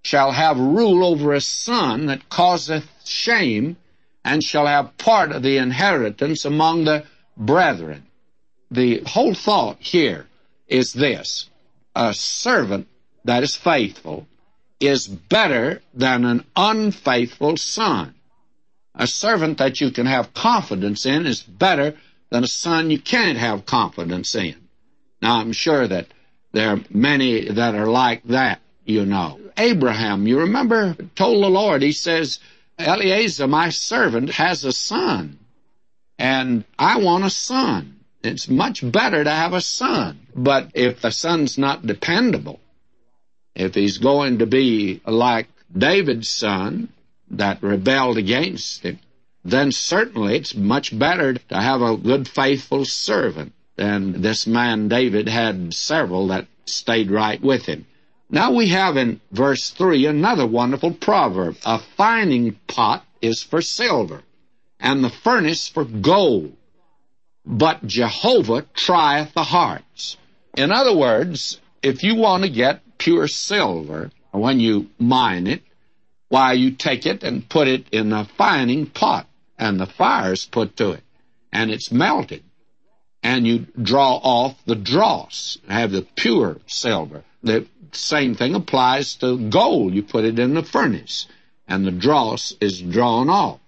shall 0.02 0.32
have 0.32 0.58
rule 0.58 1.04
over 1.04 1.32
a 1.32 1.40
son 1.40 2.06
that 2.06 2.28
causeth 2.28 2.88
shame, 3.04 3.76
and 4.24 4.42
shall 4.42 4.66
have 4.66 4.96
part 4.98 5.32
of 5.32 5.42
the 5.42 5.56
inheritance 5.58 6.44
among 6.44 6.84
the 6.84 7.04
brethren. 7.36 8.06
The 8.70 9.02
whole 9.06 9.34
thought 9.34 9.78
here 9.80 10.26
is 10.66 10.92
this 10.92 11.48
a 11.94 12.14
servant 12.14 12.88
that 13.24 13.42
is 13.42 13.56
faithful 13.56 14.26
is 14.80 15.06
better 15.06 15.80
than 15.94 16.24
an 16.24 16.44
unfaithful 16.56 17.56
son. 17.56 18.14
A 18.94 19.06
servant 19.06 19.58
that 19.58 19.80
you 19.80 19.90
can 19.90 20.06
have 20.06 20.34
confidence 20.34 21.06
in 21.06 21.26
is 21.26 21.42
better 21.42 21.96
than 22.30 22.44
a 22.44 22.48
son 22.48 22.90
you 22.90 22.98
can't 22.98 23.38
have 23.38 23.66
confidence 23.66 24.34
in. 24.34 24.56
Now, 25.20 25.40
I'm 25.40 25.52
sure 25.52 25.86
that 25.86 26.08
there 26.52 26.70
are 26.70 26.80
many 26.90 27.48
that 27.48 27.74
are 27.74 27.86
like 27.86 28.22
that, 28.24 28.60
you 28.84 29.04
know. 29.04 29.40
Abraham, 29.56 30.26
you 30.26 30.40
remember, 30.40 30.94
told 31.14 31.42
the 31.42 31.48
Lord, 31.48 31.82
he 31.82 31.92
says, 31.92 32.40
Eliezer, 32.78 33.46
my 33.46 33.70
servant, 33.70 34.30
has 34.30 34.64
a 34.64 34.72
son, 34.72 35.38
and 36.18 36.64
I 36.78 36.98
want 36.98 37.24
a 37.24 37.30
son. 37.30 38.00
It's 38.22 38.48
much 38.48 38.90
better 38.90 39.22
to 39.22 39.30
have 39.30 39.52
a 39.52 39.60
son. 39.60 40.23
But 40.34 40.70
if 40.74 41.00
the 41.00 41.12
son's 41.12 41.56
not 41.56 41.86
dependable, 41.86 42.58
if 43.54 43.74
he's 43.74 43.98
going 43.98 44.38
to 44.38 44.46
be 44.46 45.00
like 45.06 45.48
David's 45.72 46.28
son 46.28 46.88
that 47.30 47.62
rebelled 47.62 48.18
against 48.18 48.82
him, 48.82 48.98
then 49.44 49.70
certainly 49.70 50.36
it's 50.36 50.54
much 50.54 50.98
better 50.98 51.34
to 51.34 51.54
have 51.54 51.82
a 51.82 51.96
good, 51.96 52.26
faithful 52.26 52.84
servant. 52.84 53.52
And 53.78 54.16
this 54.16 54.46
man 54.46 54.88
David 54.88 55.28
had 55.28 55.72
several 55.72 56.28
that 56.28 56.46
stayed 56.66 57.10
right 57.10 57.40
with 57.40 57.66
him. 57.66 57.86
Now 58.30 58.52
we 58.52 58.68
have 58.68 58.96
in 58.96 59.20
verse 59.30 59.70
3 59.70 60.06
another 60.06 60.46
wonderful 60.46 60.92
proverb. 60.92 61.56
A 61.64 61.78
fining 61.78 62.58
pot 62.66 63.04
is 63.20 63.42
for 63.42 63.62
silver, 63.62 64.22
and 64.80 65.04
the 65.04 65.10
furnace 65.10 65.68
for 65.68 65.84
gold. 65.84 66.56
But 67.46 67.86
Jehovah 67.86 68.66
trieth 68.74 69.34
the 69.34 69.44
hearts. 69.44 70.16
In 70.56 70.70
other 70.70 70.96
words, 70.96 71.60
if 71.82 72.02
you 72.02 72.14
want 72.14 72.44
to 72.44 72.50
get 72.50 72.80
pure 72.98 73.28
silver, 73.28 74.10
when 74.30 74.60
you 74.60 74.90
mine 74.98 75.46
it, 75.46 75.62
why 76.28 76.52
you 76.52 76.72
take 76.72 77.06
it 77.06 77.22
and 77.22 77.48
put 77.48 77.68
it 77.68 77.86
in 77.90 78.12
a 78.12 78.24
fining 78.24 78.86
pot 78.86 79.26
and 79.58 79.78
the 79.78 79.86
fire 79.86 80.32
is 80.32 80.44
put 80.44 80.76
to 80.76 80.92
it, 80.92 81.02
and 81.52 81.70
it's 81.70 81.92
melted, 81.92 82.42
and 83.22 83.46
you 83.46 83.66
draw 83.80 84.16
off 84.16 84.56
the 84.66 84.74
dross, 84.74 85.58
have 85.68 85.92
the 85.92 86.06
pure 86.16 86.58
silver. 86.66 87.22
The 87.42 87.66
same 87.92 88.34
thing 88.34 88.54
applies 88.54 89.14
to 89.16 89.48
gold. 89.50 89.94
You 89.94 90.02
put 90.02 90.24
it 90.24 90.38
in 90.38 90.54
the 90.54 90.62
furnace, 90.62 91.26
and 91.68 91.86
the 91.86 91.92
dross 91.92 92.52
is 92.60 92.80
drawn 92.80 93.30
off. 93.30 93.60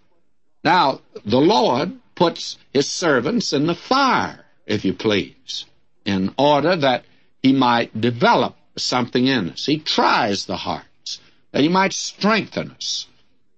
Now, 0.64 1.00
the 1.24 1.40
Lord 1.40 1.92
puts 2.14 2.58
his 2.72 2.88
servants 2.88 3.52
in 3.52 3.66
the 3.66 3.74
fire, 3.74 4.44
if 4.66 4.84
you 4.84 4.92
please, 4.92 5.64
in 6.06 6.32
order 6.38 6.76
that 6.76 7.04
he 7.42 7.52
might 7.52 8.00
develop 8.00 8.56
something 8.76 9.26
in 9.26 9.50
us. 9.50 9.66
He 9.66 9.78
tries 9.78 10.46
the 10.46 10.56
hearts, 10.56 11.20
that 11.52 11.62
he 11.62 11.68
might 11.68 11.92
strengthen 11.92 12.70
us, 12.70 13.06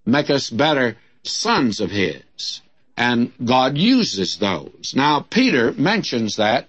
make 0.04 0.30
us 0.30 0.50
better 0.50 0.96
sons 1.22 1.80
of 1.80 1.90
His. 1.90 2.60
And 2.96 3.32
God 3.44 3.78
uses 3.78 4.36
those. 4.36 4.92
Now, 4.96 5.20
Peter 5.20 5.72
mentions 5.72 6.36
that 6.36 6.68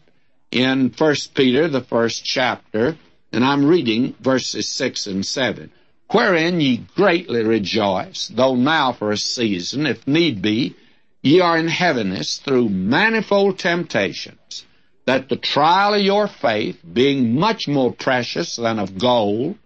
in 0.52 0.94
1 0.96 1.16
Peter, 1.34 1.68
the 1.68 1.82
first 1.82 2.24
chapter, 2.24 2.98
and 3.32 3.44
I'm 3.44 3.66
reading 3.66 4.16
verses 4.20 4.72
6 4.72 5.08
and 5.08 5.26
7. 5.26 5.72
Wherein 6.12 6.60
ye 6.60 6.86
greatly 6.96 7.44
rejoice, 7.44 8.32
though 8.34 8.56
now 8.56 8.94
for 8.94 9.12
a 9.12 9.18
season, 9.18 9.86
if 9.86 10.08
need 10.08 10.42
be, 10.42 10.76
ye 11.22 11.40
are 11.40 11.58
in 11.58 11.68
heaviness 11.68 12.38
through 12.38 12.70
manifold 12.70 13.60
temptations, 13.60 14.66
that 15.10 15.28
the 15.28 15.36
trial 15.36 15.96
of 15.96 16.01
your 16.01 16.28
faith, 16.28 16.78
being 16.94 17.34
much 17.34 17.68
more 17.68 17.92
precious 17.92 18.58
than 18.58 18.78
of 18.78 19.00
gold, 19.00 19.58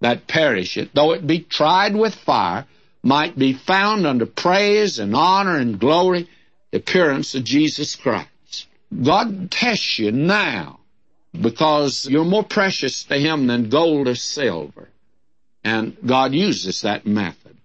that 0.00 0.26
perisheth, 0.26 0.88
though 0.92 1.12
it 1.12 1.24
be 1.24 1.38
tried 1.38 1.94
with 1.94 2.12
fire, 2.16 2.66
might 3.04 3.38
be 3.38 3.52
found 3.52 4.08
under 4.08 4.26
praise 4.26 4.98
and 4.98 5.14
honor 5.14 5.56
and 5.56 5.78
glory, 5.78 6.28
the 6.72 6.78
appearance 6.78 7.36
of 7.36 7.44
Jesus 7.44 7.94
Christ. 7.94 8.66
God 8.90 9.52
tests 9.52 10.00
you 10.00 10.10
now 10.10 10.80
because 11.32 12.08
you're 12.10 12.24
more 12.24 12.42
precious 12.42 13.04
to 13.04 13.18
Him 13.18 13.46
than 13.46 13.68
gold 13.68 14.08
or 14.08 14.16
silver. 14.16 14.88
And 15.62 15.96
God 16.04 16.34
uses 16.34 16.80
that 16.80 17.06
method. 17.06 17.56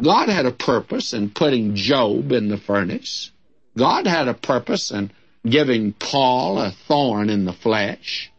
God 0.00 0.28
had 0.28 0.46
a 0.46 0.52
purpose 0.52 1.14
in 1.14 1.30
putting 1.30 1.74
Job 1.74 2.30
in 2.30 2.46
the 2.46 2.58
furnace. 2.58 3.32
God 3.76 4.06
had 4.06 4.28
a 4.28 4.34
purpose 4.34 4.92
in 4.92 5.10
giving 5.48 5.92
Paul 5.92 6.58
a 6.58 6.70
thorn 6.70 7.30
in 7.30 7.44
the 7.44 7.52
flesh. 7.52 8.30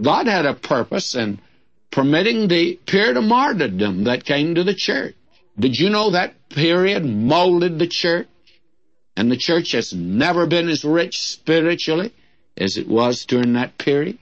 God 0.00 0.26
had 0.26 0.46
a 0.46 0.54
purpose 0.54 1.14
in 1.14 1.40
permitting 1.90 2.48
the 2.48 2.76
period 2.86 3.16
of 3.16 3.24
martyrdom 3.24 4.04
that 4.04 4.24
came 4.24 4.54
to 4.54 4.64
the 4.64 4.74
church. 4.74 5.14
Did 5.58 5.76
you 5.76 5.90
know 5.90 6.10
that 6.10 6.48
period 6.50 7.04
molded 7.04 7.78
the 7.78 7.86
church? 7.86 8.28
And 9.16 9.30
the 9.30 9.36
church 9.36 9.72
has 9.72 9.92
never 9.92 10.46
been 10.46 10.68
as 10.68 10.84
rich 10.84 11.20
spiritually 11.20 12.12
as 12.56 12.76
it 12.76 12.88
was 12.88 13.24
during 13.24 13.54
that 13.54 13.76
period. 13.78 14.18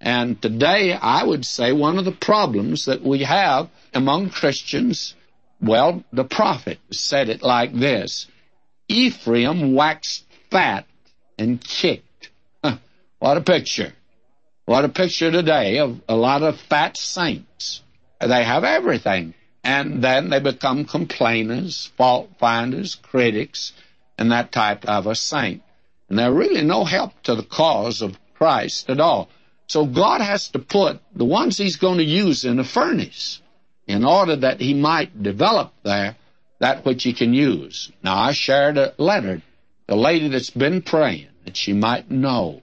And 0.00 0.40
today, 0.40 0.92
I 0.92 1.24
would 1.24 1.46
say 1.46 1.72
one 1.72 1.98
of 1.98 2.04
the 2.04 2.12
problems 2.12 2.84
that 2.84 3.02
we 3.02 3.20
have 3.20 3.70
among 3.94 4.28
Christians, 4.30 5.14
well, 5.60 6.04
the 6.12 6.24
prophet 6.24 6.78
said 6.90 7.30
it 7.30 7.42
like 7.42 7.72
this 7.72 8.26
Ephraim 8.88 9.74
waxed 9.74 10.24
fat 10.50 10.86
and 11.38 11.62
kicked. 11.62 12.30
what 13.18 13.36
a 13.36 13.40
picture. 13.40 13.92
What 14.64 14.84
a 14.84 14.88
picture 14.88 15.30
today 15.30 15.78
of 15.78 16.00
a 16.08 16.16
lot 16.16 16.42
of 16.42 16.60
fat 16.60 16.96
saints. 16.96 17.82
They 18.20 18.44
have 18.44 18.64
everything 18.64 19.34
and 19.66 20.02
then 20.02 20.30
they 20.30 20.38
become 20.38 20.84
complainers, 20.84 21.90
fault 21.96 22.30
finders, 22.38 22.94
critics, 22.94 23.72
and 24.16 24.30
that 24.30 24.52
type 24.52 24.84
of 24.84 25.08
a 25.08 25.14
saint. 25.16 25.60
And 26.08 26.16
they're 26.16 26.32
really 26.32 26.62
no 26.62 26.84
help 26.84 27.20
to 27.24 27.34
the 27.34 27.42
cause 27.42 28.00
of 28.00 28.16
Christ 28.34 28.88
at 28.88 29.00
all. 29.00 29.28
So 29.66 29.84
God 29.84 30.20
has 30.20 30.50
to 30.50 30.60
put 30.60 31.00
the 31.16 31.24
ones 31.24 31.58
He's 31.58 31.76
going 31.76 31.98
to 31.98 32.04
use 32.04 32.44
in 32.44 32.60
a 32.60 32.64
furnace 32.64 33.42
in 33.88 34.04
order 34.04 34.36
that 34.36 34.60
He 34.60 34.72
might 34.72 35.20
develop 35.20 35.72
there 35.82 36.16
that 36.60 36.84
which 36.84 37.02
He 37.02 37.12
can 37.12 37.34
use. 37.34 37.90
Now, 38.04 38.16
I 38.18 38.32
shared 38.32 38.78
a 38.78 38.94
letter, 38.98 39.42
the 39.86 39.96
lady 39.96 40.28
that's 40.28 40.50
been 40.50 40.82
praying, 40.82 41.28
that 41.44 41.56
she 41.56 41.72
might 41.72 42.10
know 42.10 42.62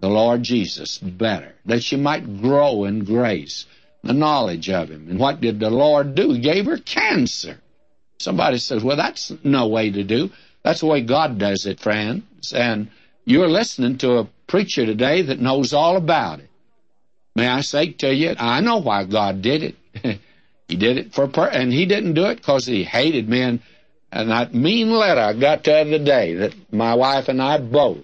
the 0.00 0.08
Lord 0.08 0.42
Jesus 0.42 0.98
better, 0.98 1.54
that 1.66 1.82
she 1.82 1.96
might 1.96 2.40
grow 2.40 2.84
in 2.84 3.04
grace 3.04 3.66
the 4.02 4.12
knowledge 4.12 4.70
of 4.70 4.90
him. 4.90 5.08
And 5.10 5.18
what 5.18 5.40
did 5.40 5.60
the 5.60 5.70
Lord 5.70 6.14
do? 6.14 6.32
He 6.32 6.40
gave 6.40 6.66
her 6.66 6.78
cancer. 6.78 7.60
Somebody 8.18 8.58
says, 8.58 8.82
well, 8.82 8.96
that's 8.96 9.32
no 9.44 9.68
way 9.68 9.90
to 9.90 10.04
do. 10.04 10.30
That's 10.62 10.80
the 10.80 10.86
way 10.86 11.02
God 11.02 11.38
does 11.38 11.66
it, 11.66 11.80
friends. 11.80 12.52
And 12.54 12.90
you're 13.24 13.48
listening 13.48 13.98
to 13.98 14.18
a 14.18 14.28
preacher 14.46 14.84
today 14.86 15.22
that 15.22 15.40
knows 15.40 15.72
all 15.72 15.96
about 15.96 16.40
it. 16.40 16.48
May 17.34 17.46
I 17.48 17.60
say 17.60 17.92
to 17.92 18.12
you, 18.12 18.34
I 18.38 18.60
know 18.60 18.78
why 18.78 19.04
God 19.04 19.42
did 19.42 19.62
it. 19.62 19.76
he 20.68 20.76
did 20.76 20.98
it 20.98 21.14
for, 21.14 21.28
per- 21.28 21.48
and 21.48 21.72
he 21.72 21.86
didn't 21.86 22.14
do 22.14 22.26
it 22.26 22.36
because 22.36 22.66
he 22.66 22.84
hated 22.84 23.28
men. 23.28 23.62
And 24.12 24.30
that 24.30 24.54
mean 24.54 24.90
letter 24.90 25.20
I 25.20 25.32
got 25.34 25.64
the 25.64 25.76
other 25.76 25.98
day 25.98 26.34
that 26.34 26.72
my 26.72 26.94
wife 26.94 27.28
and 27.28 27.40
I 27.40 27.58
both 27.58 27.98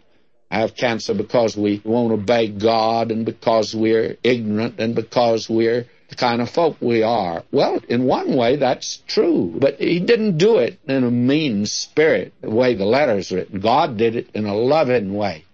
have 0.50 0.76
cancer 0.76 1.14
because 1.14 1.56
we 1.56 1.82
won't 1.84 2.12
obey 2.12 2.48
God 2.48 3.10
and 3.10 3.26
because 3.26 3.75
we're 3.75 4.16
ignorant 4.22 4.78
and 4.78 4.94
because 4.94 5.48
we're 5.50 5.86
the 6.08 6.14
kind 6.14 6.40
of 6.40 6.48
folk 6.50 6.76
we 6.80 7.02
are. 7.02 7.42
Well, 7.50 7.80
in 7.88 8.04
one 8.04 8.36
way, 8.36 8.56
that's 8.56 9.02
true. 9.08 9.52
But 9.58 9.80
he 9.80 9.98
didn't 9.98 10.38
do 10.38 10.58
it 10.58 10.78
in 10.86 11.02
a 11.02 11.10
mean 11.10 11.66
spirit, 11.66 12.32
the 12.40 12.50
way 12.50 12.75
the 12.75 12.84
letter's 12.84 13.32
written. 13.32 13.60
God 13.60 13.96
did 13.96 14.14
it 14.14 14.30
in 14.34 14.46
a 14.46 14.54
loving 14.54 15.14
way. 15.14 15.44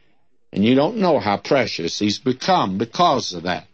And 0.53 0.63
you 0.63 0.75
don't 0.75 0.99
know 0.99 1.19
how 1.19 1.39
precious 1.39 1.99
he's 1.99 2.19
become 2.19 2.77
because 2.77 3.33
of 3.33 3.45
that. 3.45 3.67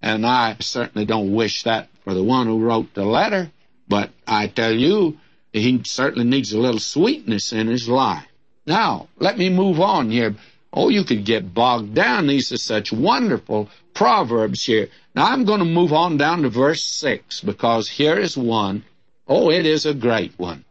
And 0.00 0.26
I 0.26 0.56
certainly 0.60 1.04
don't 1.04 1.34
wish 1.34 1.64
that 1.64 1.88
for 2.04 2.14
the 2.14 2.24
one 2.24 2.46
who 2.46 2.64
wrote 2.64 2.94
the 2.94 3.04
letter. 3.04 3.50
But 3.86 4.10
I 4.26 4.46
tell 4.46 4.72
you, 4.72 5.18
he 5.52 5.82
certainly 5.84 6.28
needs 6.28 6.52
a 6.52 6.58
little 6.58 6.80
sweetness 6.80 7.52
in 7.52 7.66
his 7.66 7.88
life. 7.88 8.26
Now, 8.66 9.08
let 9.18 9.36
me 9.36 9.50
move 9.50 9.80
on 9.80 10.10
here. 10.10 10.34
Oh, 10.72 10.88
you 10.88 11.04
could 11.04 11.24
get 11.24 11.52
bogged 11.52 11.94
down. 11.94 12.26
These 12.26 12.52
are 12.52 12.56
such 12.56 12.92
wonderful 12.92 13.68
proverbs 13.92 14.64
here. 14.64 14.88
Now 15.14 15.26
I'm 15.26 15.44
going 15.44 15.58
to 15.58 15.66
move 15.66 15.92
on 15.92 16.16
down 16.16 16.42
to 16.42 16.48
verse 16.48 16.82
6 16.82 17.42
because 17.42 17.88
here 17.88 18.18
is 18.18 18.36
one. 18.36 18.84
Oh, 19.28 19.50
it 19.50 19.66
is 19.66 19.84
a 19.84 19.94
great 19.94 20.38
one. 20.38 20.64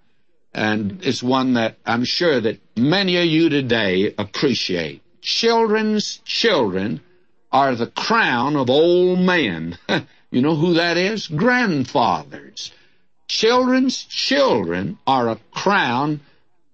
And 0.53 0.99
it's 1.03 1.21
one 1.23 1.53
that 1.53 1.77
I'm 1.85 2.03
sure 2.03 2.41
that 2.41 2.59
many 2.75 3.17
of 3.17 3.25
you 3.25 3.49
today 3.49 4.13
appreciate. 4.17 5.01
Children's 5.21 6.17
children 6.25 7.01
are 7.51 7.75
the 7.75 7.87
crown 7.87 8.55
of 8.55 8.69
old 8.69 9.19
men. 9.19 9.77
you 10.31 10.41
know 10.41 10.55
who 10.55 10.73
that 10.73 10.97
is? 10.97 11.27
Grandfathers. 11.27 12.71
Children's 13.31 14.03
children 14.03 14.99
are 15.07 15.29
a 15.29 15.39
crown 15.51 16.19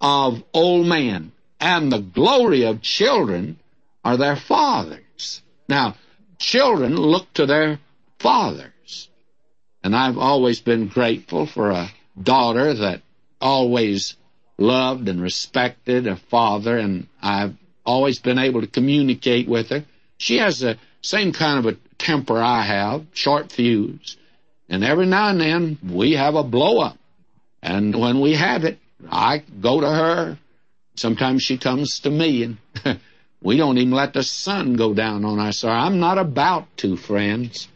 of 0.01 0.43
old 0.55 0.87
men 0.87 1.31
and 1.59 1.91
the 1.91 1.99
glory 1.99 2.63
of 2.63 2.81
children 2.81 3.59
are 4.03 4.17
their 4.17 4.35
fathers. 4.35 5.43
Now, 5.69 5.97
children 6.39 6.97
look 6.97 7.31
to 7.35 7.45
their 7.45 7.79
fathers. 8.17 9.07
And 9.83 9.95
I've 9.95 10.17
always 10.17 10.59
been 10.59 10.87
grateful 10.87 11.45
for 11.45 11.69
a 11.69 11.91
daughter 12.19 12.73
that 12.73 13.03
always 13.39 14.15
loved 14.57 15.07
and 15.09 15.21
respected 15.21 16.07
her 16.07 16.15
father, 16.15 16.75
and 16.75 17.05
I've 17.21 17.55
always 17.85 18.17
been 18.17 18.39
able 18.39 18.61
to 18.61 18.67
communicate 18.67 19.47
with 19.47 19.69
her. 19.69 19.85
She 20.17 20.39
has 20.39 20.57
the 20.57 20.79
same 21.03 21.33
kind 21.33 21.59
of 21.59 21.71
a 21.71 21.77
temper 21.99 22.41
I 22.41 22.63
have, 22.63 23.05
short 23.13 23.51
fuse. 23.51 24.17
And 24.69 24.83
every 24.83 25.05
now 25.05 25.29
and 25.29 25.39
then 25.39 25.77
we 25.83 26.13
have 26.13 26.35
a 26.35 26.43
blow 26.43 26.79
up. 26.79 26.97
And 27.61 27.99
when 27.99 28.19
we 28.19 28.33
have 28.33 28.63
it, 28.63 28.79
I 29.09 29.43
go 29.61 29.81
to 29.81 29.89
her 29.89 30.37
Sometimes 30.97 31.43
she 31.43 31.59
comes 31.59 31.99
to 32.01 32.09
me 32.09 32.43
and 32.43 32.57
we 33.41 33.57
don't 33.57 33.77
even 33.77 33.91
let 33.91 34.13
the 34.13 34.23
sun 34.23 34.73
go 34.73 34.95
down 34.95 35.25
on 35.25 35.39
us. 35.39 35.59
So 35.59 35.69
I'm 35.69 35.99
not 35.99 36.17
about 36.17 36.75
to, 36.77 36.97
friends. 36.97 37.67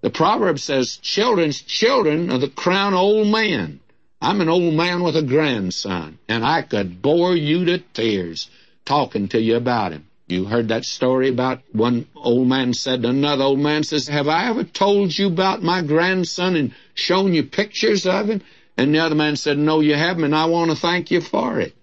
The 0.00 0.10
proverb 0.10 0.60
says, 0.60 0.96
children's 0.98 1.60
children 1.60 2.30
are 2.30 2.38
the 2.38 2.48
crown 2.48 2.94
old 2.94 3.26
men. 3.26 3.80
I'm 4.22 4.40
an 4.40 4.48
old 4.48 4.74
man 4.74 5.02
with 5.02 5.16
a 5.16 5.22
grandson, 5.22 6.18
and 6.28 6.44
I 6.44 6.62
could 6.62 7.02
bore 7.02 7.36
you 7.36 7.64
to 7.66 7.78
tears 7.78 8.48
talking 8.84 9.28
to 9.28 9.40
you 9.40 9.56
about 9.56 9.92
him. 9.92 10.07
You 10.28 10.44
heard 10.44 10.68
that 10.68 10.84
story 10.84 11.30
about 11.30 11.62
one 11.72 12.06
old 12.14 12.48
man 12.48 12.74
said 12.74 13.00
to 13.00 13.08
another 13.08 13.44
old 13.44 13.60
man 13.60 13.82
says, 13.82 14.08
Have 14.08 14.28
I 14.28 14.50
ever 14.50 14.62
told 14.62 15.16
you 15.16 15.26
about 15.26 15.62
my 15.62 15.80
grandson 15.80 16.54
and 16.54 16.74
shown 16.92 17.32
you 17.32 17.44
pictures 17.44 18.04
of 18.04 18.28
him? 18.28 18.42
And 18.76 18.94
the 18.94 18.98
other 18.98 19.14
man 19.14 19.36
said, 19.36 19.56
No, 19.56 19.80
you 19.80 19.94
haven't, 19.94 20.24
and 20.24 20.36
I 20.36 20.44
want 20.44 20.70
to 20.70 20.76
thank 20.76 21.10
you 21.10 21.22
for 21.22 21.60
it. 21.60 21.74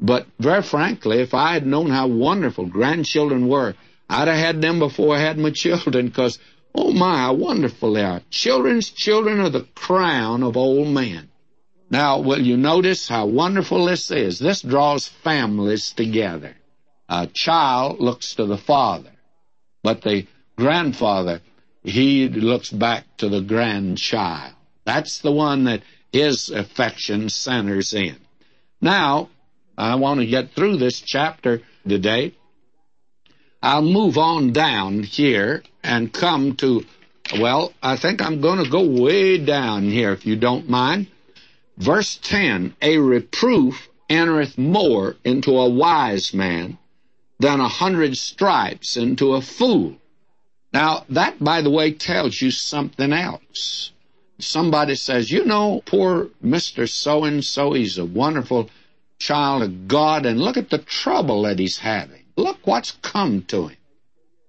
But 0.00 0.26
very 0.40 0.62
frankly, 0.62 1.20
if 1.20 1.32
I 1.32 1.52
had 1.52 1.64
known 1.64 1.90
how 1.90 2.08
wonderful 2.08 2.66
grandchildren 2.66 3.46
were, 3.46 3.76
I'd 4.10 4.26
have 4.26 4.36
had 4.36 4.60
them 4.60 4.80
before 4.80 5.14
I 5.14 5.20
had 5.20 5.38
my 5.38 5.50
children, 5.50 6.08
because, 6.08 6.40
oh 6.74 6.92
my, 6.92 7.18
how 7.18 7.34
wonderful 7.34 7.92
they 7.92 8.02
are. 8.02 8.20
Children's 8.30 8.90
children 8.90 9.38
are 9.38 9.48
the 9.48 9.68
crown 9.76 10.42
of 10.42 10.56
old 10.56 10.88
men. 10.88 11.28
Now, 11.88 12.18
will 12.18 12.42
you 12.42 12.56
notice 12.56 13.06
how 13.06 13.26
wonderful 13.26 13.84
this 13.86 14.10
is? 14.10 14.40
This 14.40 14.60
draws 14.60 15.06
families 15.06 15.92
together. 15.92 16.56
A 17.08 17.28
child 17.28 18.00
looks 18.00 18.34
to 18.34 18.46
the 18.46 18.58
father, 18.58 19.12
but 19.84 20.02
the 20.02 20.26
grandfather, 20.56 21.40
he 21.84 22.28
looks 22.28 22.70
back 22.70 23.04
to 23.18 23.28
the 23.28 23.40
grandchild. 23.40 24.54
That's 24.84 25.20
the 25.20 25.30
one 25.30 25.64
that 25.64 25.82
his 26.12 26.50
affection 26.50 27.28
centers 27.28 27.94
in. 27.94 28.16
Now, 28.80 29.28
I 29.78 29.94
want 29.96 30.20
to 30.20 30.26
get 30.26 30.52
through 30.52 30.78
this 30.78 31.00
chapter 31.00 31.62
today. 31.86 32.34
I'll 33.62 33.82
move 33.82 34.18
on 34.18 34.52
down 34.52 35.04
here 35.04 35.62
and 35.84 36.12
come 36.12 36.56
to, 36.56 36.84
well, 37.38 37.72
I 37.82 37.96
think 37.96 38.20
I'm 38.20 38.40
going 38.40 38.64
to 38.64 38.70
go 38.70 38.84
way 38.84 39.38
down 39.38 39.84
here 39.84 40.12
if 40.12 40.26
you 40.26 40.34
don't 40.34 40.68
mind. 40.68 41.06
Verse 41.76 42.16
10 42.16 42.74
A 42.82 42.98
reproof 42.98 43.88
entereth 44.08 44.58
more 44.58 45.16
into 45.24 45.56
a 45.56 45.68
wise 45.68 46.34
man 46.34 46.78
than 47.38 47.60
a 47.60 47.68
hundred 47.68 48.16
stripes 48.16 48.96
into 48.96 49.34
a 49.34 49.40
fool. 49.40 49.96
Now, 50.72 51.04
that, 51.10 51.42
by 51.42 51.62
the 51.62 51.70
way, 51.70 51.92
tells 51.92 52.40
you 52.40 52.50
something 52.50 53.12
else. 53.12 53.92
Somebody 54.38 54.94
says, 54.94 55.30
you 55.30 55.44
know, 55.44 55.82
poor 55.86 56.28
Mr. 56.44 56.88
So 56.88 57.24
and 57.24 57.44
so, 57.44 57.72
he's 57.72 57.98
a 57.98 58.04
wonderful 58.04 58.68
child 59.18 59.62
of 59.62 59.88
God, 59.88 60.26
and 60.26 60.40
look 60.40 60.56
at 60.56 60.70
the 60.70 60.78
trouble 60.78 61.42
that 61.42 61.58
he's 61.58 61.78
having. 61.78 62.24
Look 62.36 62.58
what's 62.66 62.92
come 62.92 63.42
to 63.44 63.68
him. 63.68 63.76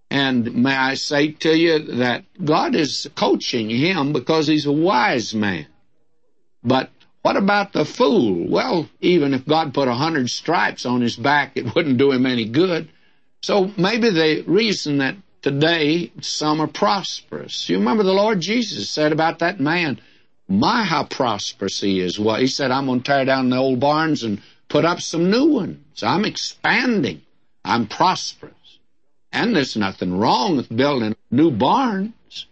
And 0.09 0.63
may 0.63 0.75
I 0.75 0.93
say 0.95 1.31
to 1.31 1.57
you 1.57 1.79
that 1.97 2.25
God 2.43 2.75
is 2.75 3.09
coaching 3.15 3.69
him 3.69 4.13
because 4.13 4.47
he's 4.47 4.65
a 4.65 4.71
wise 4.71 5.33
man. 5.33 5.67
But 6.63 6.89
what 7.27 7.35
about 7.35 7.73
the 7.73 7.83
fool? 7.83 8.47
Well, 8.47 8.87
even 9.01 9.33
if 9.33 9.45
God 9.45 9.73
put 9.73 9.89
a 9.89 9.93
hundred 9.93 10.29
stripes 10.29 10.85
on 10.85 11.01
his 11.01 11.17
back, 11.17 11.57
it 11.57 11.75
wouldn't 11.75 11.97
do 11.97 12.13
him 12.13 12.25
any 12.25 12.45
good. 12.45 12.87
So 13.41 13.69
maybe 13.75 14.09
the 14.11 14.45
reason 14.47 14.99
that 14.99 15.17
today 15.41 16.13
some 16.21 16.61
are 16.61 16.67
prosperous. 16.67 17.67
You 17.67 17.79
remember 17.79 18.03
the 18.03 18.13
Lord 18.13 18.39
Jesus 18.39 18.89
said 18.89 19.11
about 19.11 19.39
that 19.39 19.59
man, 19.59 19.99
my 20.47 20.85
how 20.85 21.03
prosperous 21.03 21.81
he 21.81 21.99
is. 21.99 22.17
Well, 22.17 22.37
he 22.37 22.47
said, 22.47 22.71
I'm 22.71 22.85
going 22.85 23.01
to 23.01 23.05
tear 23.05 23.25
down 23.25 23.49
the 23.49 23.57
old 23.57 23.81
barns 23.81 24.23
and 24.23 24.41
put 24.69 24.85
up 24.85 25.01
some 25.01 25.29
new 25.29 25.47
ones. 25.47 26.01
I'm 26.01 26.23
expanding. 26.23 27.23
I'm 27.65 27.87
prosperous. 27.87 28.53
And 29.33 29.53
there's 29.53 29.75
nothing 29.75 30.17
wrong 30.17 30.55
with 30.55 30.73
building 30.73 31.13
new 31.29 31.51
barns. 31.51 32.45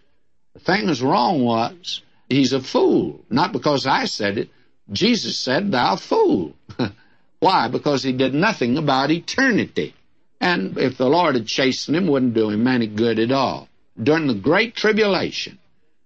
The 0.54 0.60
thing 0.60 0.88
that's 0.88 1.00
wrong 1.00 1.46
was 1.46 2.02
he's 2.28 2.52
a 2.52 2.60
fool. 2.60 3.24
Not 3.30 3.54
because 3.54 3.88
I 3.88 4.04
said 4.04 4.38
it, 4.38 4.50
Jesus 4.92 5.38
said, 5.38 5.72
Thou 5.72 5.96
fool. 5.96 6.54
Why? 7.40 7.68
Because 7.68 8.04
he 8.04 8.12
did 8.12 8.34
nothing 8.34 8.78
about 8.78 9.12
eternity. 9.12 9.94
And 10.40 10.78
if 10.78 10.98
the 10.98 11.10
Lord 11.10 11.36
had 11.36 11.48
chastened 11.48 11.98
him, 11.98 12.08
wouldn't 12.08 12.34
do 12.34 12.50
him 12.50 12.68
any 12.68 12.88
good 12.88 13.20
at 13.20 13.32
all. 13.32 13.68
During 14.02 14.28
the 14.28 14.36
Great 14.36 14.76
Tribulation, 14.76 15.60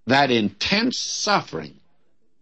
that 0.07 0.31
intense 0.31 0.97
suffering 0.97 1.75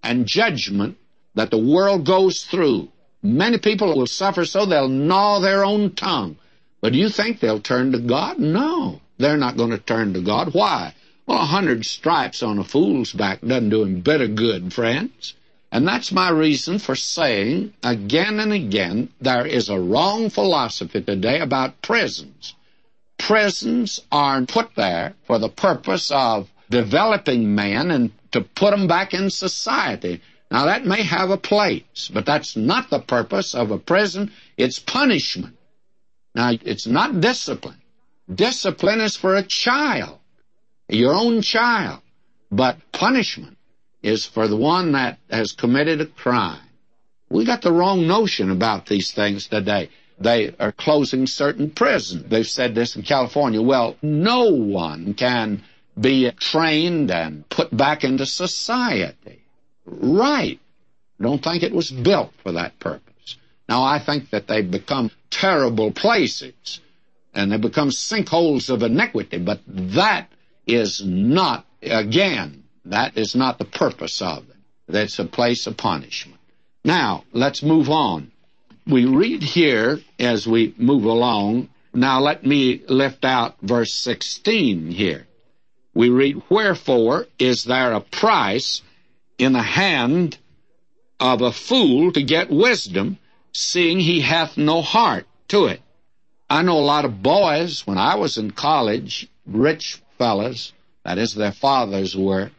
and 0.04 0.26
judgment 0.26 0.97
that 1.36 1.52
the 1.52 1.58
world 1.58 2.06
goes 2.06 2.43
through, 2.43 2.89
many 3.23 3.58
people 3.58 3.95
will 3.95 4.08
suffer 4.08 4.45
so 4.45 4.65
they'll 4.65 4.88
gnaw 4.88 5.39
their 5.39 5.63
own 5.65 5.95
tongue. 5.95 6.38
But 6.82 6.93
do 6.93 7.00
you 7.00 7.10
think 7.10 7.39
they'll 7.39 7.60
turn 7.60 7.91
to 7.93 8.00
God? 8.00 8.39
No. 8.39 9.02
They're 9.17 9.38
not 9.38 9.58
going 9.58 9.71
to 9.71 9.80
turn 9.80 10.13
to 10.13 10.21
God. 10.21 10.54
Why? 10.54 10.93
Well, 11.26 11.41
a 11.41 11.45
hundred 11.45 11.86
stripes 11.86 12.43
on 12.43 12.60
a 12.60 12.63
fool's 12.63 13.12
back 13.12 13.41
doesn't 13.41 13.69
do 13.69 13.84
him 13.84 14.02
bit 14.02 14.21
of 14.21 14.36
good, 14.36 14.73
friends. 14.73 15.34
And 15.71 15.88
that's 15.88 16.12
my 16.12 16.30
reason 16.30 16.80
for 16.80 16.95
saying 16.95 17.73
again 17.84 18.39
and 18.39 18.53
again 18.53 19.10
there 19.19 19.45
is 19.45 19.69
a 19.69 19.80
wrong 19.80 20.30
philosophy 20.30 21.01
today 21.01 21.39
about 21.39 21.82
prisons. 21.82 22.53
Prisons 23.17 24.01
are 24.12 24.41
put 24.43 24.75
there 24.75 25.13
for 25.25 25.39
the 25.39 25.49
purpose 25.49 26.10
of 26.12 26.49
developing 26.69 27.53
men 27.53 27.91
and 27.91 28.12
to 28.32 28.41
put 28.41 28.71
them 28.71 28.88
back 28.88 29.13
in 29.13 29.30
society. 29.30 30.21
Now 30.49 30.65
that 30.65 30.86
may 30.86 31.03
have 31.03 31.32
a 31.32 31.38
place, 31.38 32.10
but 32.13 32.25
that's 32.25 32.56
not 32.56 32.89
the 32.89 32.99
purpose 32.99 33.53
of 33.53 33.71
a 33.71 33.77
prison. 33.77 34.32
It's 34.56 34.80
punishment. 34.80 35.58
Now 36.34 36.51
it's 36.63 36.88
not 36.88 37.19
discipline. 37.19 37.82
Discipline 38.34 39.01
is 39.01 39.15
for 39.17 39.36
a 39.36 39.43
child, 39.43 40.19
your 40.88 41.13
own 41.13 41.41
child, 41.41 42.01
but 42.51 42.77
punishment 42.91 43.56
is 44.07 44.25
for 44.25 44.47
the 44.47 44.55
one 44.55 44.93
that 44.93 45.19
has 45.29 45.51
committed 45.51 45.99
a 45.99 46.05
crime. 46.05 46.61
We 47.29 47.43
got 47.43 47.61
the 47.61 47.73
wrong 47.73 48.07
notion 48.07 48.49
about 48.51 48.85
these 48.85 49.11
things 49.11 49.47
today. 49.47 49.89
They 50.17 50.55
are 50.59 50.71
closing 50.71 51.27
certain 51.27 51.71
prisons. 51.71 52.23
They've 52.29 52.47
said 52.47 52.73
this 52.73 52.95
in 52.95 53.03
California. 53.03 53.61
Well, 53.61 53.97
no 54.01 54.45
one 54.49 55.13
can 55.13 55.63
be 55.99 56.31
trained 56.31 57.11
and 57.11 57.47
put 57.49 57.75
back 57.75 58.05
into 58.05 58.25
society. 58.25 59.41
Right. 59.85 60.59
Don't 61.19 61.43
think 61.43 61.63
it 61.63 61.73
was 61.73 61.91
built 61.91 62.31
for 62.43 62.53
that 62.53 62.79
purpose. 62.79 63.35
Now, 63.67 63.83
I 63.83 63.99
think 63.99 64.29
that 64.29 64.47
they've 64.47 64.71
become 64.71 65.11
terrible 65.29 65.91
places 65.91 66.79
and 67.33 67.51
they 67.51 67.57
become 67.57 67.89
sinkholes 67.89 68.69
of 68.69 68.83
iniquity, 68.83 69.37
but 69.39 69.59
that 69.67 70.31
is 70.65 71.03
not, 71.03 71.65
again, 71.81 72.63
that 72.91 73.17
is 73.17 73.36
not 73.36 73.58
the 73.58 73.65
purpose 73.65 74.21
of 74.21 74.50
it. 74.50 74.56
That's 74.88 75.19
a 75.19 75.26
place 75.26 75.67
of 75.67 75.78
punishment. 75.78 76.39
Now, 76.84 77.26
let's 77.34 77.62
move 77.62 77.89
on. 77.89 78.32
We 78.86 79.06
read 79.06 79.43
here 79.43 80.00
as 80.17 80.47
we 80.47 80.73
move 80.78 81.04
along. 81.04 81.69
Now, 81.93 82.21
let 82.21 82.45
me 82.45 82.82
lift 82.88 83.26
out 83.26 83.58
verse 83.62 83.93
16 83.93 84.91
here. 84.91 85.28
We 85.93 86.10
read, 86.10 86.41
Wherefore 86.50 87.28
is 87.38 87.65
there 87.65 87.91
a 87.91 88.02
price 88.02 88.82
in 89.38 89.54
the 89.54 89.62
hand 89.62 90.38
of 91.19 91.41
a 91.41 91.52
fool 91.52 92.12
to 92.13 92.23
get 92.23 92.50
wisdom, 92.50 93.17
seeing 93.52 94.00
he 94.00 94.21
hath 94.21 94.58
no 94.58 94.82
heart 94.82 95.26
to 95.50 95.65
it? 95.65 95.82
I 96.50 96.62
know 96.62 96.78
a 96.78 96.80
lot 96.80 97.04
of 97.04 97.21
boys, 97.21 97.86
when 97.86 97.97
I 97.97 98.15
was 98.15 98.38
in 98.38 98.52
college, 98.52 99.28
rich 99.45 100.02
fellas, 100.17 100.71
that 101.04 101.17
is, 101.17 101.34
their 101.34 101.52
fathers 101.52 102.15
were, 102.15 102.52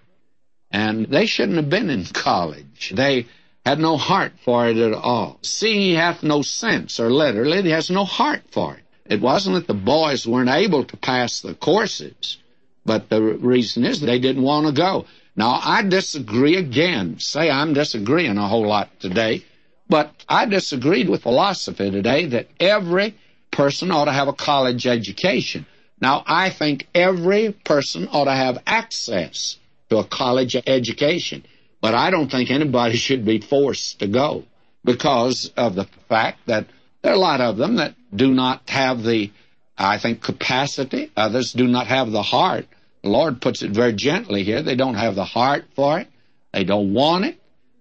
and 0.70 1.07
they 1.07 1.26
shouldn't 1.26 1.57
have 1.57 1.70
been 1.70 1.90
in 1.90 2.04
college. 2.04 2.92
They 2.94 3.26
had 3.64 3.78
no 3.78 3.96
heart 3.96 4.33
for 4.44 4.68
it 4.68 4.76
at 4.76 4.92
all. 4.92 5.38
See, 5.42 5.74
he 5.74 5.94
hath 5.94 6.22
no 6.22 6.42
sense, 6.42 7.00
or 7.00 7.11
literally, 7.11 7.62
he 7.62 7.70
has 7.70 7.90
no 7.90 8.04
heart 8.04 8.42
for 8.50 8.74
it. 8.74 8.83
It 9.07 9.20
wasn't 9.20 9.57
that 9.57 9.66
the 9.66 9.74
boys 9.74 10.26
weren't 10.26 10.50
able 10.50 10.85
to 10.85 10.96
pass 10.96 11.40
the 11.40 11.54
courses, 11.54 12.38
but 12.85 13.09
the 13.09 13.22
reason 13.22 13.85
is 13.85 14.00
they 14.00 14.18
didn't 14.18 14.42
want 14.42 14.66
to 14.66 14.72
go. 14.72 15.07
Now, 15.37 15.61
I 15.62 15.83
disagree 15.83 16.57
again. 16.57 17.18
Say 17.18 17.50
I'm 17.50 17.72
disagreeing 17.72 18.38
a 18.38 18.48
whole 18.48 18.66
lot 18.66 19.00
today, 19.00 19.44
but 19.88 20.12
I 20.28 20.46
disagreed 20.46 21.09
with 21.09 21.22
philosophy 21.22 21.90
today 21.90 22.26
that 22.26 22.48
every 22.61 23.16
person 23.50 23.90
ought 23.90 24.07
to 24.07 24.12
have 24.12 24.28
a 24.28 24.33
college 24.33 24.87
education. 24.87 25.64
Now, 26.00 26.22
I 26.26 26.50
think 26.50 26.88
every 26.94 27.52
person 27.52 28.09
ought 28.11 28.24
to 28.24 28.33
have 28.33 28.62
access 28.66 29.57
to 29.90 29.98
a 29.98 30.05
college 30.05 30.57
education. 30.66 31.44
But 31.81 31.94
I 31.94 32.11
don't 32.11 32.31
think 32.31 32.51
anybody 32.51 32.96
should 33.07 33.24
be 33.24 33.40
forced 33.40 34.01
to 34.01 34.07
go 34.07 34.44
because 34.85 35.53
of 35.57 35.74
the 35.74 35.87
fact 36.09 36.46
that 36.46 36.66
there 37.03 37.12
are 37.12 37.16
a 37.16 37.18
lot 37.18 37.40
of 37.40 37.57
them 37.57 37.77
that 37.77 37.94
do 38.14 38.33
not 38.33 38.68
have 38.68 39.03
the, 39.03 39.31
I 39.77 39.98
think, 39.98 40.22
capacity. 40.22 41.11
Others 41.16 41.53
do 41.53 41.66
not 41.66 41.87
have 41.87 42.11
the 42.11 42.22
heart. 42.22 42.66
The 43.03 43.11
Lord 43.11 43.40
puts 43.40 43.62
it 43.62 43.70
very 43.70 43.92
gently 43.92 44.42
here. 44.42 44.62
They 44.62 44.74
don't 44.74 44.94
have 44.94 45.14
the 45.14 45.24
heart 45.24 45.66
for 45.74 46.01
it. 46.01 46.09
They 46.53 46.64
don't 46.64 46.92
want 46.94 47.27
it. 47.27 47.40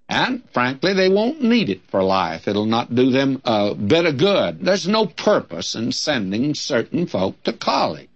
And 0.09 0.43
frankly, 0.53 0.93
they 0.93 1.09
won't 1.09 1.41
need 1.41 1.69
it 1.69 1.81
for 1.89 2.01
life. 2.01 2.47
It'll 2.47 2.65
not 2.65 2.93
do 2.93 3.09
them 3.09 3.41
a 3.43 3.75
bit 3.75 4.05
of 4.05 4.17
good. 4.17 4.61
There's 4.61 4.87
no 4.87 5.05
purpose 5.05 5.75
in 5.75 5.91
sending 5.91 6.53
certain 6.55 7.07
folk 7.07 7.43
to 7.43 7.53
college. 7.53 8.09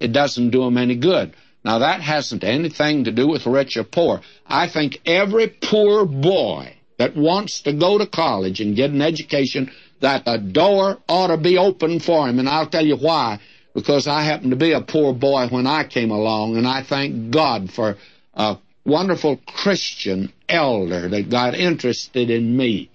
It 0.00 0.12
doesn't 0.12 0.50
do 0.50 0.64
them 0.64 0.76
any 0.76 0.96
good. 0.96 1.34
Now 1.64 1.78
that 1.78 2.00
hasn't 2.00 2.44
anything 2.44 3.04
to 3.04 3.12
do 3.12 3.26
with 3.26 3.46
rich 3.46 3.76
or 3.76 3.84
poor. 3.84 4.20
I 4.46 4.68
think 4.68 5.00
every 5.06 5.48
poor 5.48 6.04
boy 6.04 6.74
that 6.98 7.16
wants 7.16 7.62
to 7.62 7.72
go 7.72 7.98
to 7.98 8.06
college 8.06 8.60
and 8.60 8.76
get 8.76 8.90
an 8.90 9.02
education, 9.02 9.72
that 10.00 10.24
the 10.24 10.38
door 10.38 10.98
ought 11.08 11.28
to 11.28 11.36
be 11.36 11.58
open 11.58 12.00
for 12.00 12.28
him. 12.28 12.38
And 12.38 12.48
I'll 12.48 12.68
tell 12.68 12.84
you 12.84 12.96
why. 12.96 13.40
Because 13.74 14.06
I 14.06 14.22
happened 14.22 14.50
to 14.50 14.56
be 14.56 14.72
a 14.72 14.80
poor 14.80 15.12
boy 15.12 15.48
when 15.48 15.66
I 15.66 15.82
came 15.82 16.12
along, 16.12 16.56
and 16.56 16.66
I 16.66 16.84
thank 16.84 17.32
God 17.32 17.72
for 17.72 17.96
a 18.34 18.58
wonderful 18.84 19.40
Christian 19.46 20.32
elder 20.48 21.08
that 21.08 21.28
got 21.28 21.56
interested 21.56 22.30
in 22.30 22.56
me. 22.56 22.90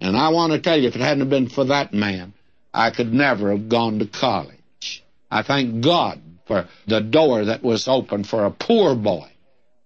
And 0.00 0.16
I 0.16 0.28
want 0.28 0.52
to 0.52 0.60
tell 0.60 0.78
you, 0.78 0.88
if 0.88 0.96
it 0.96 1.00
hadn't 1.00 1.30
been 1.30 1.48
for 1.48 1.64
that 1.64 1.94
man, 1.94 2.34
I 2.74 2.90
could 2.90 3.14
never 3.14 3.52
have 3.52 3.70
gone 3.70 4.00
to 4.00 4.06
college. 4.06 5.02
I 5.30 5.42
thank 5.42 5.82
God 5.82 6.20
for 6.48 6.66
the 6.86 7.00
door 7.00 7.44
that 7.44 7.62
was 7.62 7.86
open 7.86 8.24
for 8.24 8.44
a 8.44 8.50
poor 8.50 8.96
boy. 8.96 9.28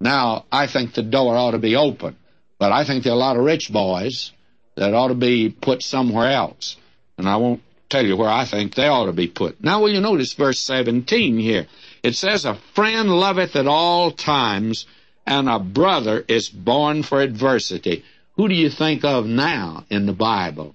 Now, 0.00 0.46
I 0.50 0.66
think 0.66 0.94
the 0.94 1.02
door 1.02 1.36
ought 1.36 1.50
to 1.50 1.58
be 1.58 1.76
open, 1.76 2.16
but 2.58 2.72
I 2.72 2.84
think 2.84 3.04
there 3.04 3.12
are 3.12 3.16
a 3.16 3.18
lot 3.18 3.36
of 3.36 3.44
rich 3.44 3.70
boys 3.70 4.32
that 4.76 4.94
ought 4.94 5.08
to 5.08 5.14
be 5.14 5.50
put 5.50 5.82
somewhere 5.82 6.30
else. 6.30 6.76
And 7.18 7.28
I 7.28 7.36
won't 7.36 7.62
tell 7.90 8.04
you 8.06 8.16
where 8.16 8.30
I 8.30 8.46
think 8.46 8.74
they 8.74 8.88
ought 8.88 9.06
to 9.06 9.12
be 9.12 9.28
put. 9.28 9.62
Now, 9.62 9.82
will 9.82 9.90
you 9.90 10.00
notice 10.00 10.32
verse 10.32 10.58
17 10.60 11.38
here? 11.38 11.66
It 12.02 12.14
says, 12.14 12.44
A 12.44 12.54
friend 12.74 13.10
loveth 13.10 13.54
at 13.54 13.66
all 13.66 14.10
times, 14.12 14.86
and 15.26 15.48
a 15.48 15.58
brother 15.58 16.24
is 16.26 16.48
born 16.48 17.02
for 17.02 17.20
adversity. 17.20 18.04
Who 18.36 18.48
do 18.48 18.54
you 18.54 18.70
think 18.70 19.04
of 19.04 19.26
now 19.26 19.84
in 19.90 20.06
the 20.06 20.14
Bible? 20.14 20.74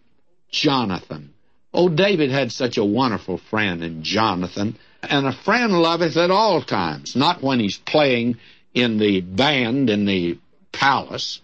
Jonathan. 0.52 1.34
Oh, 1.78 1.90
David 1.90 2.32
had 2.32 2.52
such 2.52 2.78
a 2.78 2.84
wonderful 2.84 3.38
friend 3.38 3.84
in 3.84 4.02
Jonathan. 4.02 4.78
And 5.04 5.28
a 5.28 5.32
friend 5.32 5.80
loveth 5.80 6.18
at 6.18 6.32
all 6.32 6.64
times, 6.64 7.16
not 7.16 7.44
when 7.44 7.60
he's 7.60 7.78
playing 7.78 8.38
in 8.74 8.98
the 8.98 9.22
band 9.22 9.92
in 9.92 10.06
the 10.06 10.40
palace, 10.72 11.40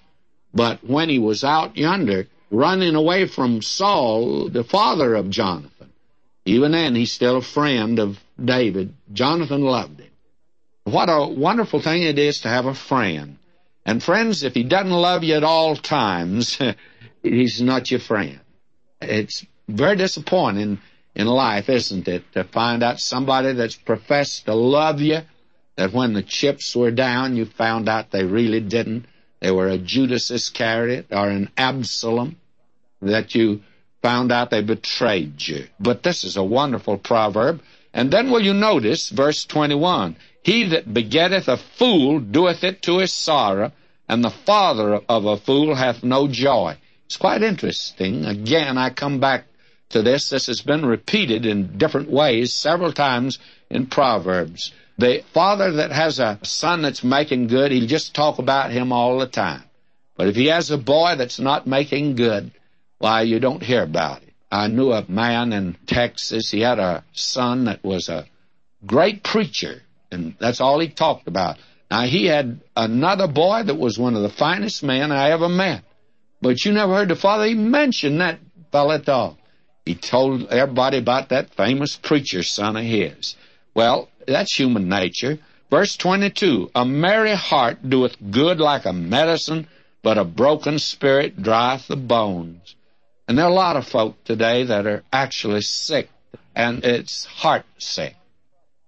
but 0.52 0.84
when 0.84 1.08
he 1.08 1.20
was 1.20 1.44
out 1.44 1.78
yonder 1.78 2.28
running 2.50 2.96
away 2.96 3.28
from 3.28 3.62
Saul, 3.62 4.50
the 4.50 4.64
father 4.64 5.14
of 5.14 5.30
Jonathan. 5.30 5.92
Even 6.46 6.72
then, 6.72 6.96
he's 6.96 7.12
still 7.12 7.38
a 7.38 7.42
friend 7.44 8.00
of 8.00 8.20
David. 8.44 8.96
Jonathan 9.14 9.62
loved 9.62 10.00
him. 10.00 10.12
What 10.86 11.10
a 11.10 11.28
wonderful 11.28 11.80
thing 11.80 12.02
it 12.02 12.18
is 12.18 12.42
to 12.42 12.50
have 12.50 12.66
a 12.66 12.74
friend. 12.74 13.38
And 13.86 14.02
friends, 14.02 14.42
if 14.42 14.56
he 14.56 14.64
doesn't 14.64 14.90
love 14.90 15.24
you 15.24 15.36
at 15.36 15.44
all 15.44 15.76
times, 15.76 16.58
he's 17.22 17.62
not 17.62 17.92
your 17.92 18.00
friend. 18.00 18.40
It's 19.00 19.46
very 19.68 19.96
disappointing 19.96 20.80
in 21.16 21.28
life, 21.28 21.70
isn't 21.70 22.08
it, 22.08 22.24
to 22.34 22.44
find 22.44 22.84
out 22.84 23.00
somebody 23.00 23.54
that's 23.54 23.76
professed 23.76 24.46
to 24.46 24.54
love 24.54 25.00
you, 25.00 25.20
that 25.76 25.94
when 25.94 26.14
the 26.14 26.24
chips 26.24 26.76
were 26.76 26.92
down, 26.92 27.36
you 27.36 27.46
found 27.46 27.90
out 27.90 28.12
they 28.12 28.24
really 28.24 28.60
didn't. 28.60 29.06
They 29.40 29.52
were 29.52 29.68
a 29.68 29.78
Judas 29.78 30.32
Iscariot 30.32 31.08
or 31.12 31.30
an 31.30 31.50
Absalom, 31.58 32.38
that 33.02 33.36
you 33.36 33.62
found 34.02 34.32
out 34.32 34.50
they 34.50 34.62
betrayed 34.62 35.46
you. 35.48 35.68
But 35.80 36.04
this 36.04 36.24
is 36.24 36.38
a 36.38 36.44
wonderful 36.44 36.98
proverb. 36.98 37.62
And 37.94 38.12
then 38.12 38.32
will 38.32 38.42
you 38.42 38.54
notice 38.54 39.10
verse 39.10 39.46
21? 39.46 40.16
He 40.44 40.66
that 40.70 40.94
begetteth 40.94 41.48
a 41.48 41.58
fool 41.58 42.20
doeth 42.20 42.64
it 42.64 42.82
to 42.84 42.98
his 43.00 43.14
sorrow, 43.14 43.72
and 44.10 44.24
the 44.24 44.30
father 44.30 45.00
of 45.08 45.26
a 45.26 45.38
fool 45.38 45.76
hath 45.76 46.04
no 46.04 46.28
joy. 46.28 46.78
It's 47.06 47.18
quite 47.18 47.44
interesting. 47.44 48.26
Again, 48.26 48.78
I 48.78 48.90
come 48.90 49.20
back 49.20 49.46
to 49.94 50.02
this. 50.02 50.30
This 50.30 50.48
has 50.48 50.62
been 50.62 50.86
repeated 50.86 51.46
in 51.46 51.78
different 51.78 52.10
ways 52.10 52.54
several 52.54 52.92
times 52.92 53.40
in 53.70 53.88
Proverbs. 53.88 54.72
The 54.98 55.24
father 55.34 55.72
that 55.74 55.92
has 55.92 56.20
a 56.20 56.40
son 56.44 56.82
that's 56.82 57.04
making 57.04 57.48
good, 57.48 57.72
he'll 57.72 57.88
just 57.88 58.14
talk 58.14 58.38
about 58.38 58.72
him 58.72 58.92
all 58.92 59.18
the 59.18 59.28
time. 59.28 59.64
But 60.16 60.28
if 60.28 60.36
he 60.36 60.48
has 60.48 60.70
a 60.70 60.78
boy 60.78 61.16
that's 61.18 61.40
not 61.40 61.66
making 61.66 62.16
good, 62.16 62.52
why, 63.00 63.24
you 63.24 63.40
don't 63.40 63.64
hear 63.64 63.84
about 63.84 64.22
it. 64.22 64.34
I 64.52 64.68
knew 64.68 64.92
a 64.92 65.10
man 65.10 65.52
in 65.52 65.76
Texas, 65.88 66.52
he 66.52 66.62
had 66.62 66.78
a 66.78 67.04
son 67.14 67.66
that 67.66 67.84
was 67.84 68.08
a 68.08 68.28
great 68.86 69.24
preacher, 69.24 69.82
and 70.12 70.36
that's 70.40 70.62
all 70.62 70.80
he 70.80 70.90
talked 70.90 71.28
about. 71.28 71.58
Now, 71.90 72.02
he 72.04 72.26
had 72.28 72.62
another 72.76 73.28
boy 73.28 73.64
that 73.64 73.76
was 73.76 73.98
one 73.98 74.16
of 74.16 74.22
the 74.22 74.30
finest 74.30 74.84
men 74.84 75.12
I 75.12 75.32
ever 75.32 75.50
met. 75.50 75.84
But 76.42 76.64
you 76.66 76.72
never 76.72 76.94
heard 76.94 77.10
the 77.10 77.16
father 77.16 77.46
even 77.46 77.72
mention 77.72 78.20
that 78.20 78.40
fellow 78.72 78.96
at 78.96 79.10
all. 79.10 79.38
He 79.86 79.96
told 79.96 80.48
everybody 80.48 80.98
about 80.98 81.30
that 81.30 81.54
famous 81.54 81.98
preacher 81.98 82.42
son 82.44 82.78
of 82.78 82.84
his. 82.84 83.36
Well, 83.74 84.10
that's 84.26 84.54
human 84.58 84.88
nature. 84.88 85.40
Verse 85.70 85.98
22, 85.98 86.72
A 86.76 86.86
merry 86.86 87.36
heart 87.36 87.90
doeth 87.90 88.16
good 88.32 88.60
like 88.60 88.86
a 88.86 88.94
medicine, 88.94 89.68
but 90.02 90.18
a 90.18 90.24
broken 90.24 90.80
spirit 90.80 91.42
drieth 91.42 91.88
the 91.88 91.96
bones. 91.98 92.76
And 93.28 93.38
there 93.38 93.46
are 93.46 93.52
a 93.52 93.54
lot 93.54 93.76
of 93.76 93.88
folk 93.88 94.24
today 94.24 94.64
that 94.64 94.86
are 94.86 95.04
actually 95.12 95.62
sick, 95.62 96.10
and 96.56 96.84
it's 96.86 97.26
heart 97.26 97.66
sick. 97.78 98.16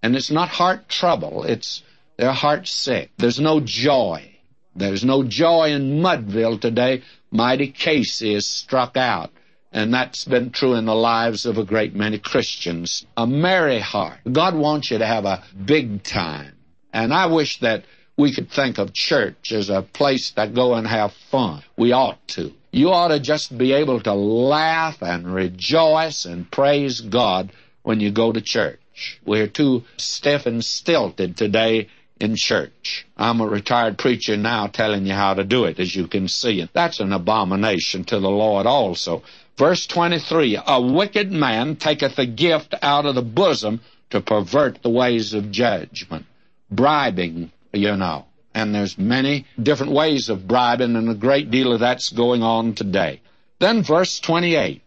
And 0.03 0.15
it's 0.15 0.31
not 0.31 0.49
heart 0.49 0.87
trouble, 0.87 1.43
it's 1.43 1.81
their 2.17 2.31
heart 2.31 2.67
sick. 2.67 3.11
There's 3.17 3.39
no 3.39 3.59
joy. 3.59 4.31
There's 4.75 5.03
no 5.03 5.23
joy 5.23 5.71
in 5.71 6.01
Mudville 6.01 6.59
today. 6.59 7.01
Mighty 7.31 7.67
Casey 7.71 8.33
is 8.33 8.45
struck 8.45 8.95
out. 8.95 9.31
And 9.75 9.93
that's 9.93 10.23
been 10.23 10.51
true 10.51 10.75
in 10.75 10.85
the 10.85 10.95
lives 10.95 11.45
of 11.45 11.57
a 11.57 11.65
great 11.65 11.93
many 11.93 12.17
Christians. 12.17 13.05
A 13.17 13.27
merry 13.27 13.81
heart. 13.81 14.19
God 14.31 14.55
wants 14.55 14.89
you 14.89 14.99
to 14.99 15.05
have 15.05 15.25
a 15.25 15.43
big 15.65 16.01
time. 16.01 16.53
And 16.93 17.13
I 17.13 17.25
wish 17.25 17.59
that 17.59 17.83
we 18.15 18.33
could 18.33 18.49
think 18.49 18.77
of 18.77 18.93
church 18.93 19.51
as 19.51 19.69
a 19.69 19.81
place 19.81 20.31
to 20.31 20.47
go 20.47 20.75
and 20.75 20.87
have 20.87 21.11
fun. 21.29 21.61
We 21.75 21.91
ought 21.91 22.25
to. 22.29 22.53
You 22.71 22.91
ought 22.91 23.09
to 23.09 23.19
just 23.19 23.57
be 23.57 23.73
able 23.73 23.99
to 23.99 24.13
laugh 24.13 25.01
and 25.01 25.35
rejoice 25.35 26.23
and 26.23 26.49
praise 26.49 27.01
God 27.01 27.51
when 27.83 27.99
you 27.99 28.11
go 28.11 28.31
to 28.31 28.39
church. 28.39 29.19
We're 29.25 29.47
too 29.47 29.83
stiff 29.97 30.45
and 30.45 30.63
stilted 30.63 31.35
today 31.35 31.89
in 32.17 32.37
church. 32.37 33.05
I'm 33.17 33.41
a 33.41 33.45
retired 33.45 33.97
preacher 33.97 34.37
now 34.37 34.67
telling 34.67 35.05
you 35.05 35.13
how 35.13 35.33
to 35.33 35.43
do 35.43 35.65
it, 35.65 35.81
as 35.81 35.93
you 35.93 36.07
can 36.07 36.29
see. 36.29 36.65
That's 36.71 37.01
an 37.01 37.11
abomination 37.11 38.05
to 38.05 38.21
the 38.21 38.29
Lord 38.29 38.65
also. 38.65 39.23
Verse 39.57 39.85
23, 39.87 40.59
A 40.67 40.81
wicked 40.81 41.31
man 41.31 41.77
taketh 41.77 42.19
a 42.19 42.25
gift 42.25 42.75
out 42.81 43.05
of 43.05 43.15
the 43.15 43.21
bosom 43.21 43.79
to 44.09 44.19
pervert 44.19 44.81
the 44.81 44.89
ways 44.89 45.33
of 45.33 45.51
judgment. 45.51 46.25
Bribing, 46.69 47.51
you 47.71 47.95
know. 47.95 48.25
And 48.53 48.75
there's 48.75 48.97
many 48.97 49.45
different 49.61 49.93
ways 49.93 50.29
of 50.29 50.47
bribing, 50.47 50.95
and 50.95 51.09
a 51.09 51.15
great 51.15 51.51
deal 51.51 51.73
of 51.73 51.79
that's 51.79 52.09
going 52.09 52.43
on 52.43 52.73
today. 52.73 53.21
Then 53.59 53.83
verse 53.83 54.19
28, 54.19 54.81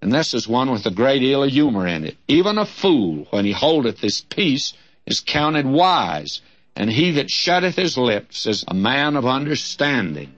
and 0.00 0.12
this 0.12 0.34
is 0.34 0.46
one 0.46 0.70
with 0.70 0.86
a 0.86 0.90
great 0.90 1.20
deal 1.20 1.42
of 1.42 1.50
humor 1.50 1.86
in 1.86 2.04
it. 2.04 2.16
Even 2.28 2.58
a 2.58 2.66
fool, 2.66 3.26
when 3.30 3.44
he 3.44 3.52
holdeth 3.52 4.00
his 4.00 4.20
peace, 4.20 4.74
is 5.06 5.20
counted 5.20 5.66
wise, 5.66 6.40
and 6.76 6.90
he 6.90 7.12
that 7.12 7.30
shutteth 7.30 7.76
his 7.76 7.98
lips 7.98 8.46
is 8.46 8.64
a 8.68 8.74
man 8.74 9.16
of 9.16 9.26
understanding. 9.26 10.32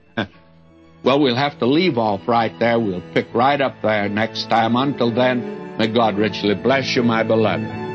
Well, 1.05 1.19
we'll 1.19 1.35
have 1.35 1.59
to 1.59 1.67
leave 1.67 1.99
off 1.99 2.27
right 2.27 2.57
there. 2.57 2.79
We'll 2.79 3.03
pick 3.13 3.31
right 3.31 3.61
up 3.61 3.79
there 3.83 4.09
next 4.09 4.49
time. 4.49 4.75
Until 4.75 5.11
then, 5.11 5.77
may 5.77 5.85
God 5.85 6.17
richly 6.17 6.55
bless 6.55 6.95
you, 6.95 7.03
my 7.03 7.21
beloved. 7.21 7.85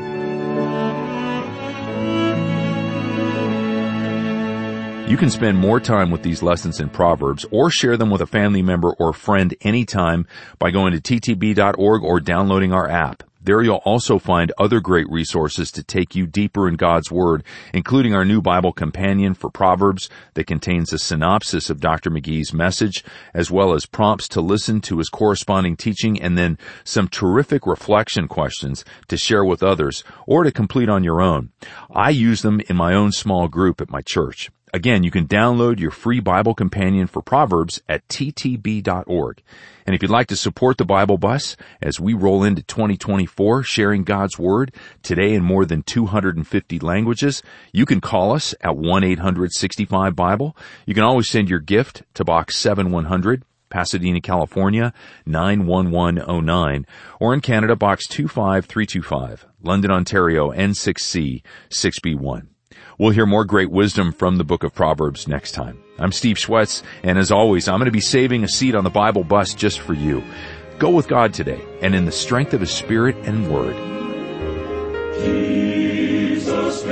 You 5.09 5.17
can 5.17 5.29
spend 5.29 5.57
more 5.57 5.81
time 5.81 6.09
with 6.09 6.23
these 6.23 6.41
lessons 6.41 6.79
in 6.79 6.87
Proverbs 6.87 7.45
or 7.51 7.69
share 7.69 7.97
them 7.97 8.11
with 8.11 8.21
a 8.21 8.25
family 8.25 8.61
member 8.61 8.93
or 8.93 9.11
friend 9.11 9.53
anytime 9.59 10.25
by 10.57 10.71
going 10.71 10.93
to 10.93 11.01
ttb.org 11.01 12.03
or 12.03 12.21
downloading 12.21 12.71
our 12.71 12.89
app. 12.89 13.23
There 13.43 13.63
you'll 13.63 13.81
also 13.85 14.19
find 14.19 14.53
other 14.59 14.79
great 14.79 15.09
resources 15.09 15.71
to 15.71 15.83
take 15.83 16.15
you 16.15 16.27
deeper 16.27 16.67
in 16.67 16.75
God's 16.75 17.11
Word, 17.11 17.43
including 17.73 18.13
our 18.13 18.23
new 18.23 18.39
Bible 18.39 18.71
companion 18.71 19.33
for 19.33 19.49
Proverbs 19.49 20.09
that 20.35 20.45
contains 20.45 20.93
a 20.93 20.99
synopsis 20.99 21.71
of 21.71 21.79
Dr. 21.79 22.11
McGee's 22.11 22.53
message, 22.53 23.03
as 23.33 23.49
well 23.49 23.73
as 23.73 23.87
prompts 23.87 24.27
to 24.29 24.41
listen 24.41 24.79
to 24.81 24.99
his 24.99 25.09
corresponding 25.09 25.75
teaching 25.75 26.21
and 26.21 26.37
then 26.37 26.59
some 26.83 27.07
terrific 27.07 27.65
reflection 27.65 28.27
questions 28.27 28.85
to 29.07 29.17
share 29.17 29.43
with 29.43 29.63
others 29.63 30.03
or 30.27 30.43
to 30.43 30.51
complete 30.51 30.89
on 30.89 31.03
your 31.03 31.19
own. 31.19 31.49
I 31.91 32.11
use 32.11 32.43
them 32.43 32.61
in 32.69 32.75
my 32.75 32.93
own 32.93 33.11
small 33.11 33.47
group 33.47 33.81
at 33.81 33.89
my 33.89 34.01
church. 34.01 34.51
Again, 34.73 35.03
you 35.03 35.11
can 35.11 35.27
download 35.27 35.79
your 35.79 35.91
free 35.91 36.21
Bible 36.21 36.55
companion 36.55 37.07
for 37.07 37.21
Proverbs 37.21 37.81
at 37.89 38.07
ttb.org. 38.07 39.43
And 39.85 39.93
if 39.93 40.01
you'd 40.01 40.11
like 40.11 40.27
to 40.27 40.37
support 40.37 40.77
the 40.77 40.85
Bible 40.85 41.17
Bus 41.17 41.57
as 41.81 41.99
we 41.99 42.13
roll 42.13 42.45
into 42.45 42.63
2024 42.63 43.63
sharing 43.63 44.05
God's 44.05 44.39
Word 44.39 44.73
today 45.03 45.33
in 45.33 45.43
more 45.43 45.65
than 45.65 45.83
250 45.83 46.79
languages, 46.79 47.43
you 47.73 47.85
can 47.85 47.99
call 47.99 48.31
us 48.31 48.53
at 48.61 48.77
1-865-BIBLE. 48.77 50.55
You 50.85 50.93
can 50.93 51.03
always 51.03 51.29
send 51.29 51.49
your 51.49 51.59
gift 51.59 52.03
to 52.13 52.23
Box 52.23 52.55
7100, 52.55 53.43
Pasadena, 53.69 54.21
California, 54.21 54.93
91109, 55.25 56.85
or 57.19 57.33
in 57.33 57.41
Canada, 57.41 57.75
Box 57.75 58.07
25325, 58.07 59.47
London, 59.61 59.91
Ontario, 59.91 60.51
N6C 60.51 61.43
6B1. 61.69 62.50
We'll 63.01 63.09
hear 63.09 63.25
more 63.25 63.45
great 63.45 63.71
wisdom 63.71 64.11
from 64.11 64.37
the 64.37 64.43
book 64.43 64.63
of 64.63 64.75
Proverbs 64.75 65.27
next 65.27 65.53
time. 65.53 65.81
I'm 65.97 66.11
Steve 66.11 66.35
Schwetz, 66.35 66.83
and 67.01 67.17
as 67.17 67.31
always, 67.31 67.67
I'm 67.67 67.79
going 67.79 67.85
to 67.85 67.91
be 67.91 67.99
saving 67.99 68.43
a 68.43 68.47
seat 68.47 68.75
on 68.75 68.83
the 68.83 68.91
Bible 68.91 69.23
bus 69.23 69.55
just 69.55 69.79
for 69.79 69.95
you. 69.95 70.23
Go 70.77 70.91
with 70.91 71.07
God 71.07 71.33
today, 71.33 71.65
and 71.81 71.95
in 71.95 72.05
the 72.05 72.11
strength 72.11 72.53
of 72.53 72.61
His 72.61 72.69
Spirit 72.69 73.15
and 73.23 73.51
Word. 73.51 73.75
Jesus 75.15 76.83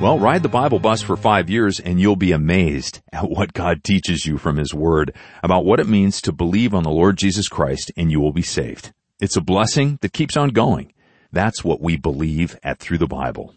Well, 0.00 0.18
ride 0.18 0.42
the 0.42 0.48
Bible 0.48 0.78
bus 0.78 1.02
for 1.02 1.14
five 1.14 1.50
years 1.50 1.78
and 1.78 2.00
you'll 2.00 2.16
be 2.16 2.32
amazed 2.32 3.00
at 3.12 3.28
what 3.28 3.52
God 3.52 3.84
teaches 3.84 4.24
you 4.24 4.38
from 4.38 4.56
His 4.56 4.72
Word 4.72 5.14
about 5.42 5.66
what 5.66 5.78
it 5.78 5.86
means 5.86 6.22
to 6.22 6.32
believe 6.32 6.72
on 6.72 6.84
the 6.84 6.90
Lord 6.90 7.18
Jesus 7.18 7.48
Christ 7.48 7.92
and 7.98 8.10
you 8.10 8.18
will 8.18 8.32
be 8.32 8.40
saved. 8.40 8.94
It's 9.20 9.36
a 9.36 9.42
blessing 9.42 9.98
that 10.00 10.14
keeps 10.14 10.38
on 10.38 10.50
going. 10.50 10.94
That's 11.32 11.62
what 11.62 11.82
we 11.82 11.98
believe 11.98 12.58
at 12.62 12.78
Through 12.78 12.96
the 12.96 13.06
Bible. 13.06 13.54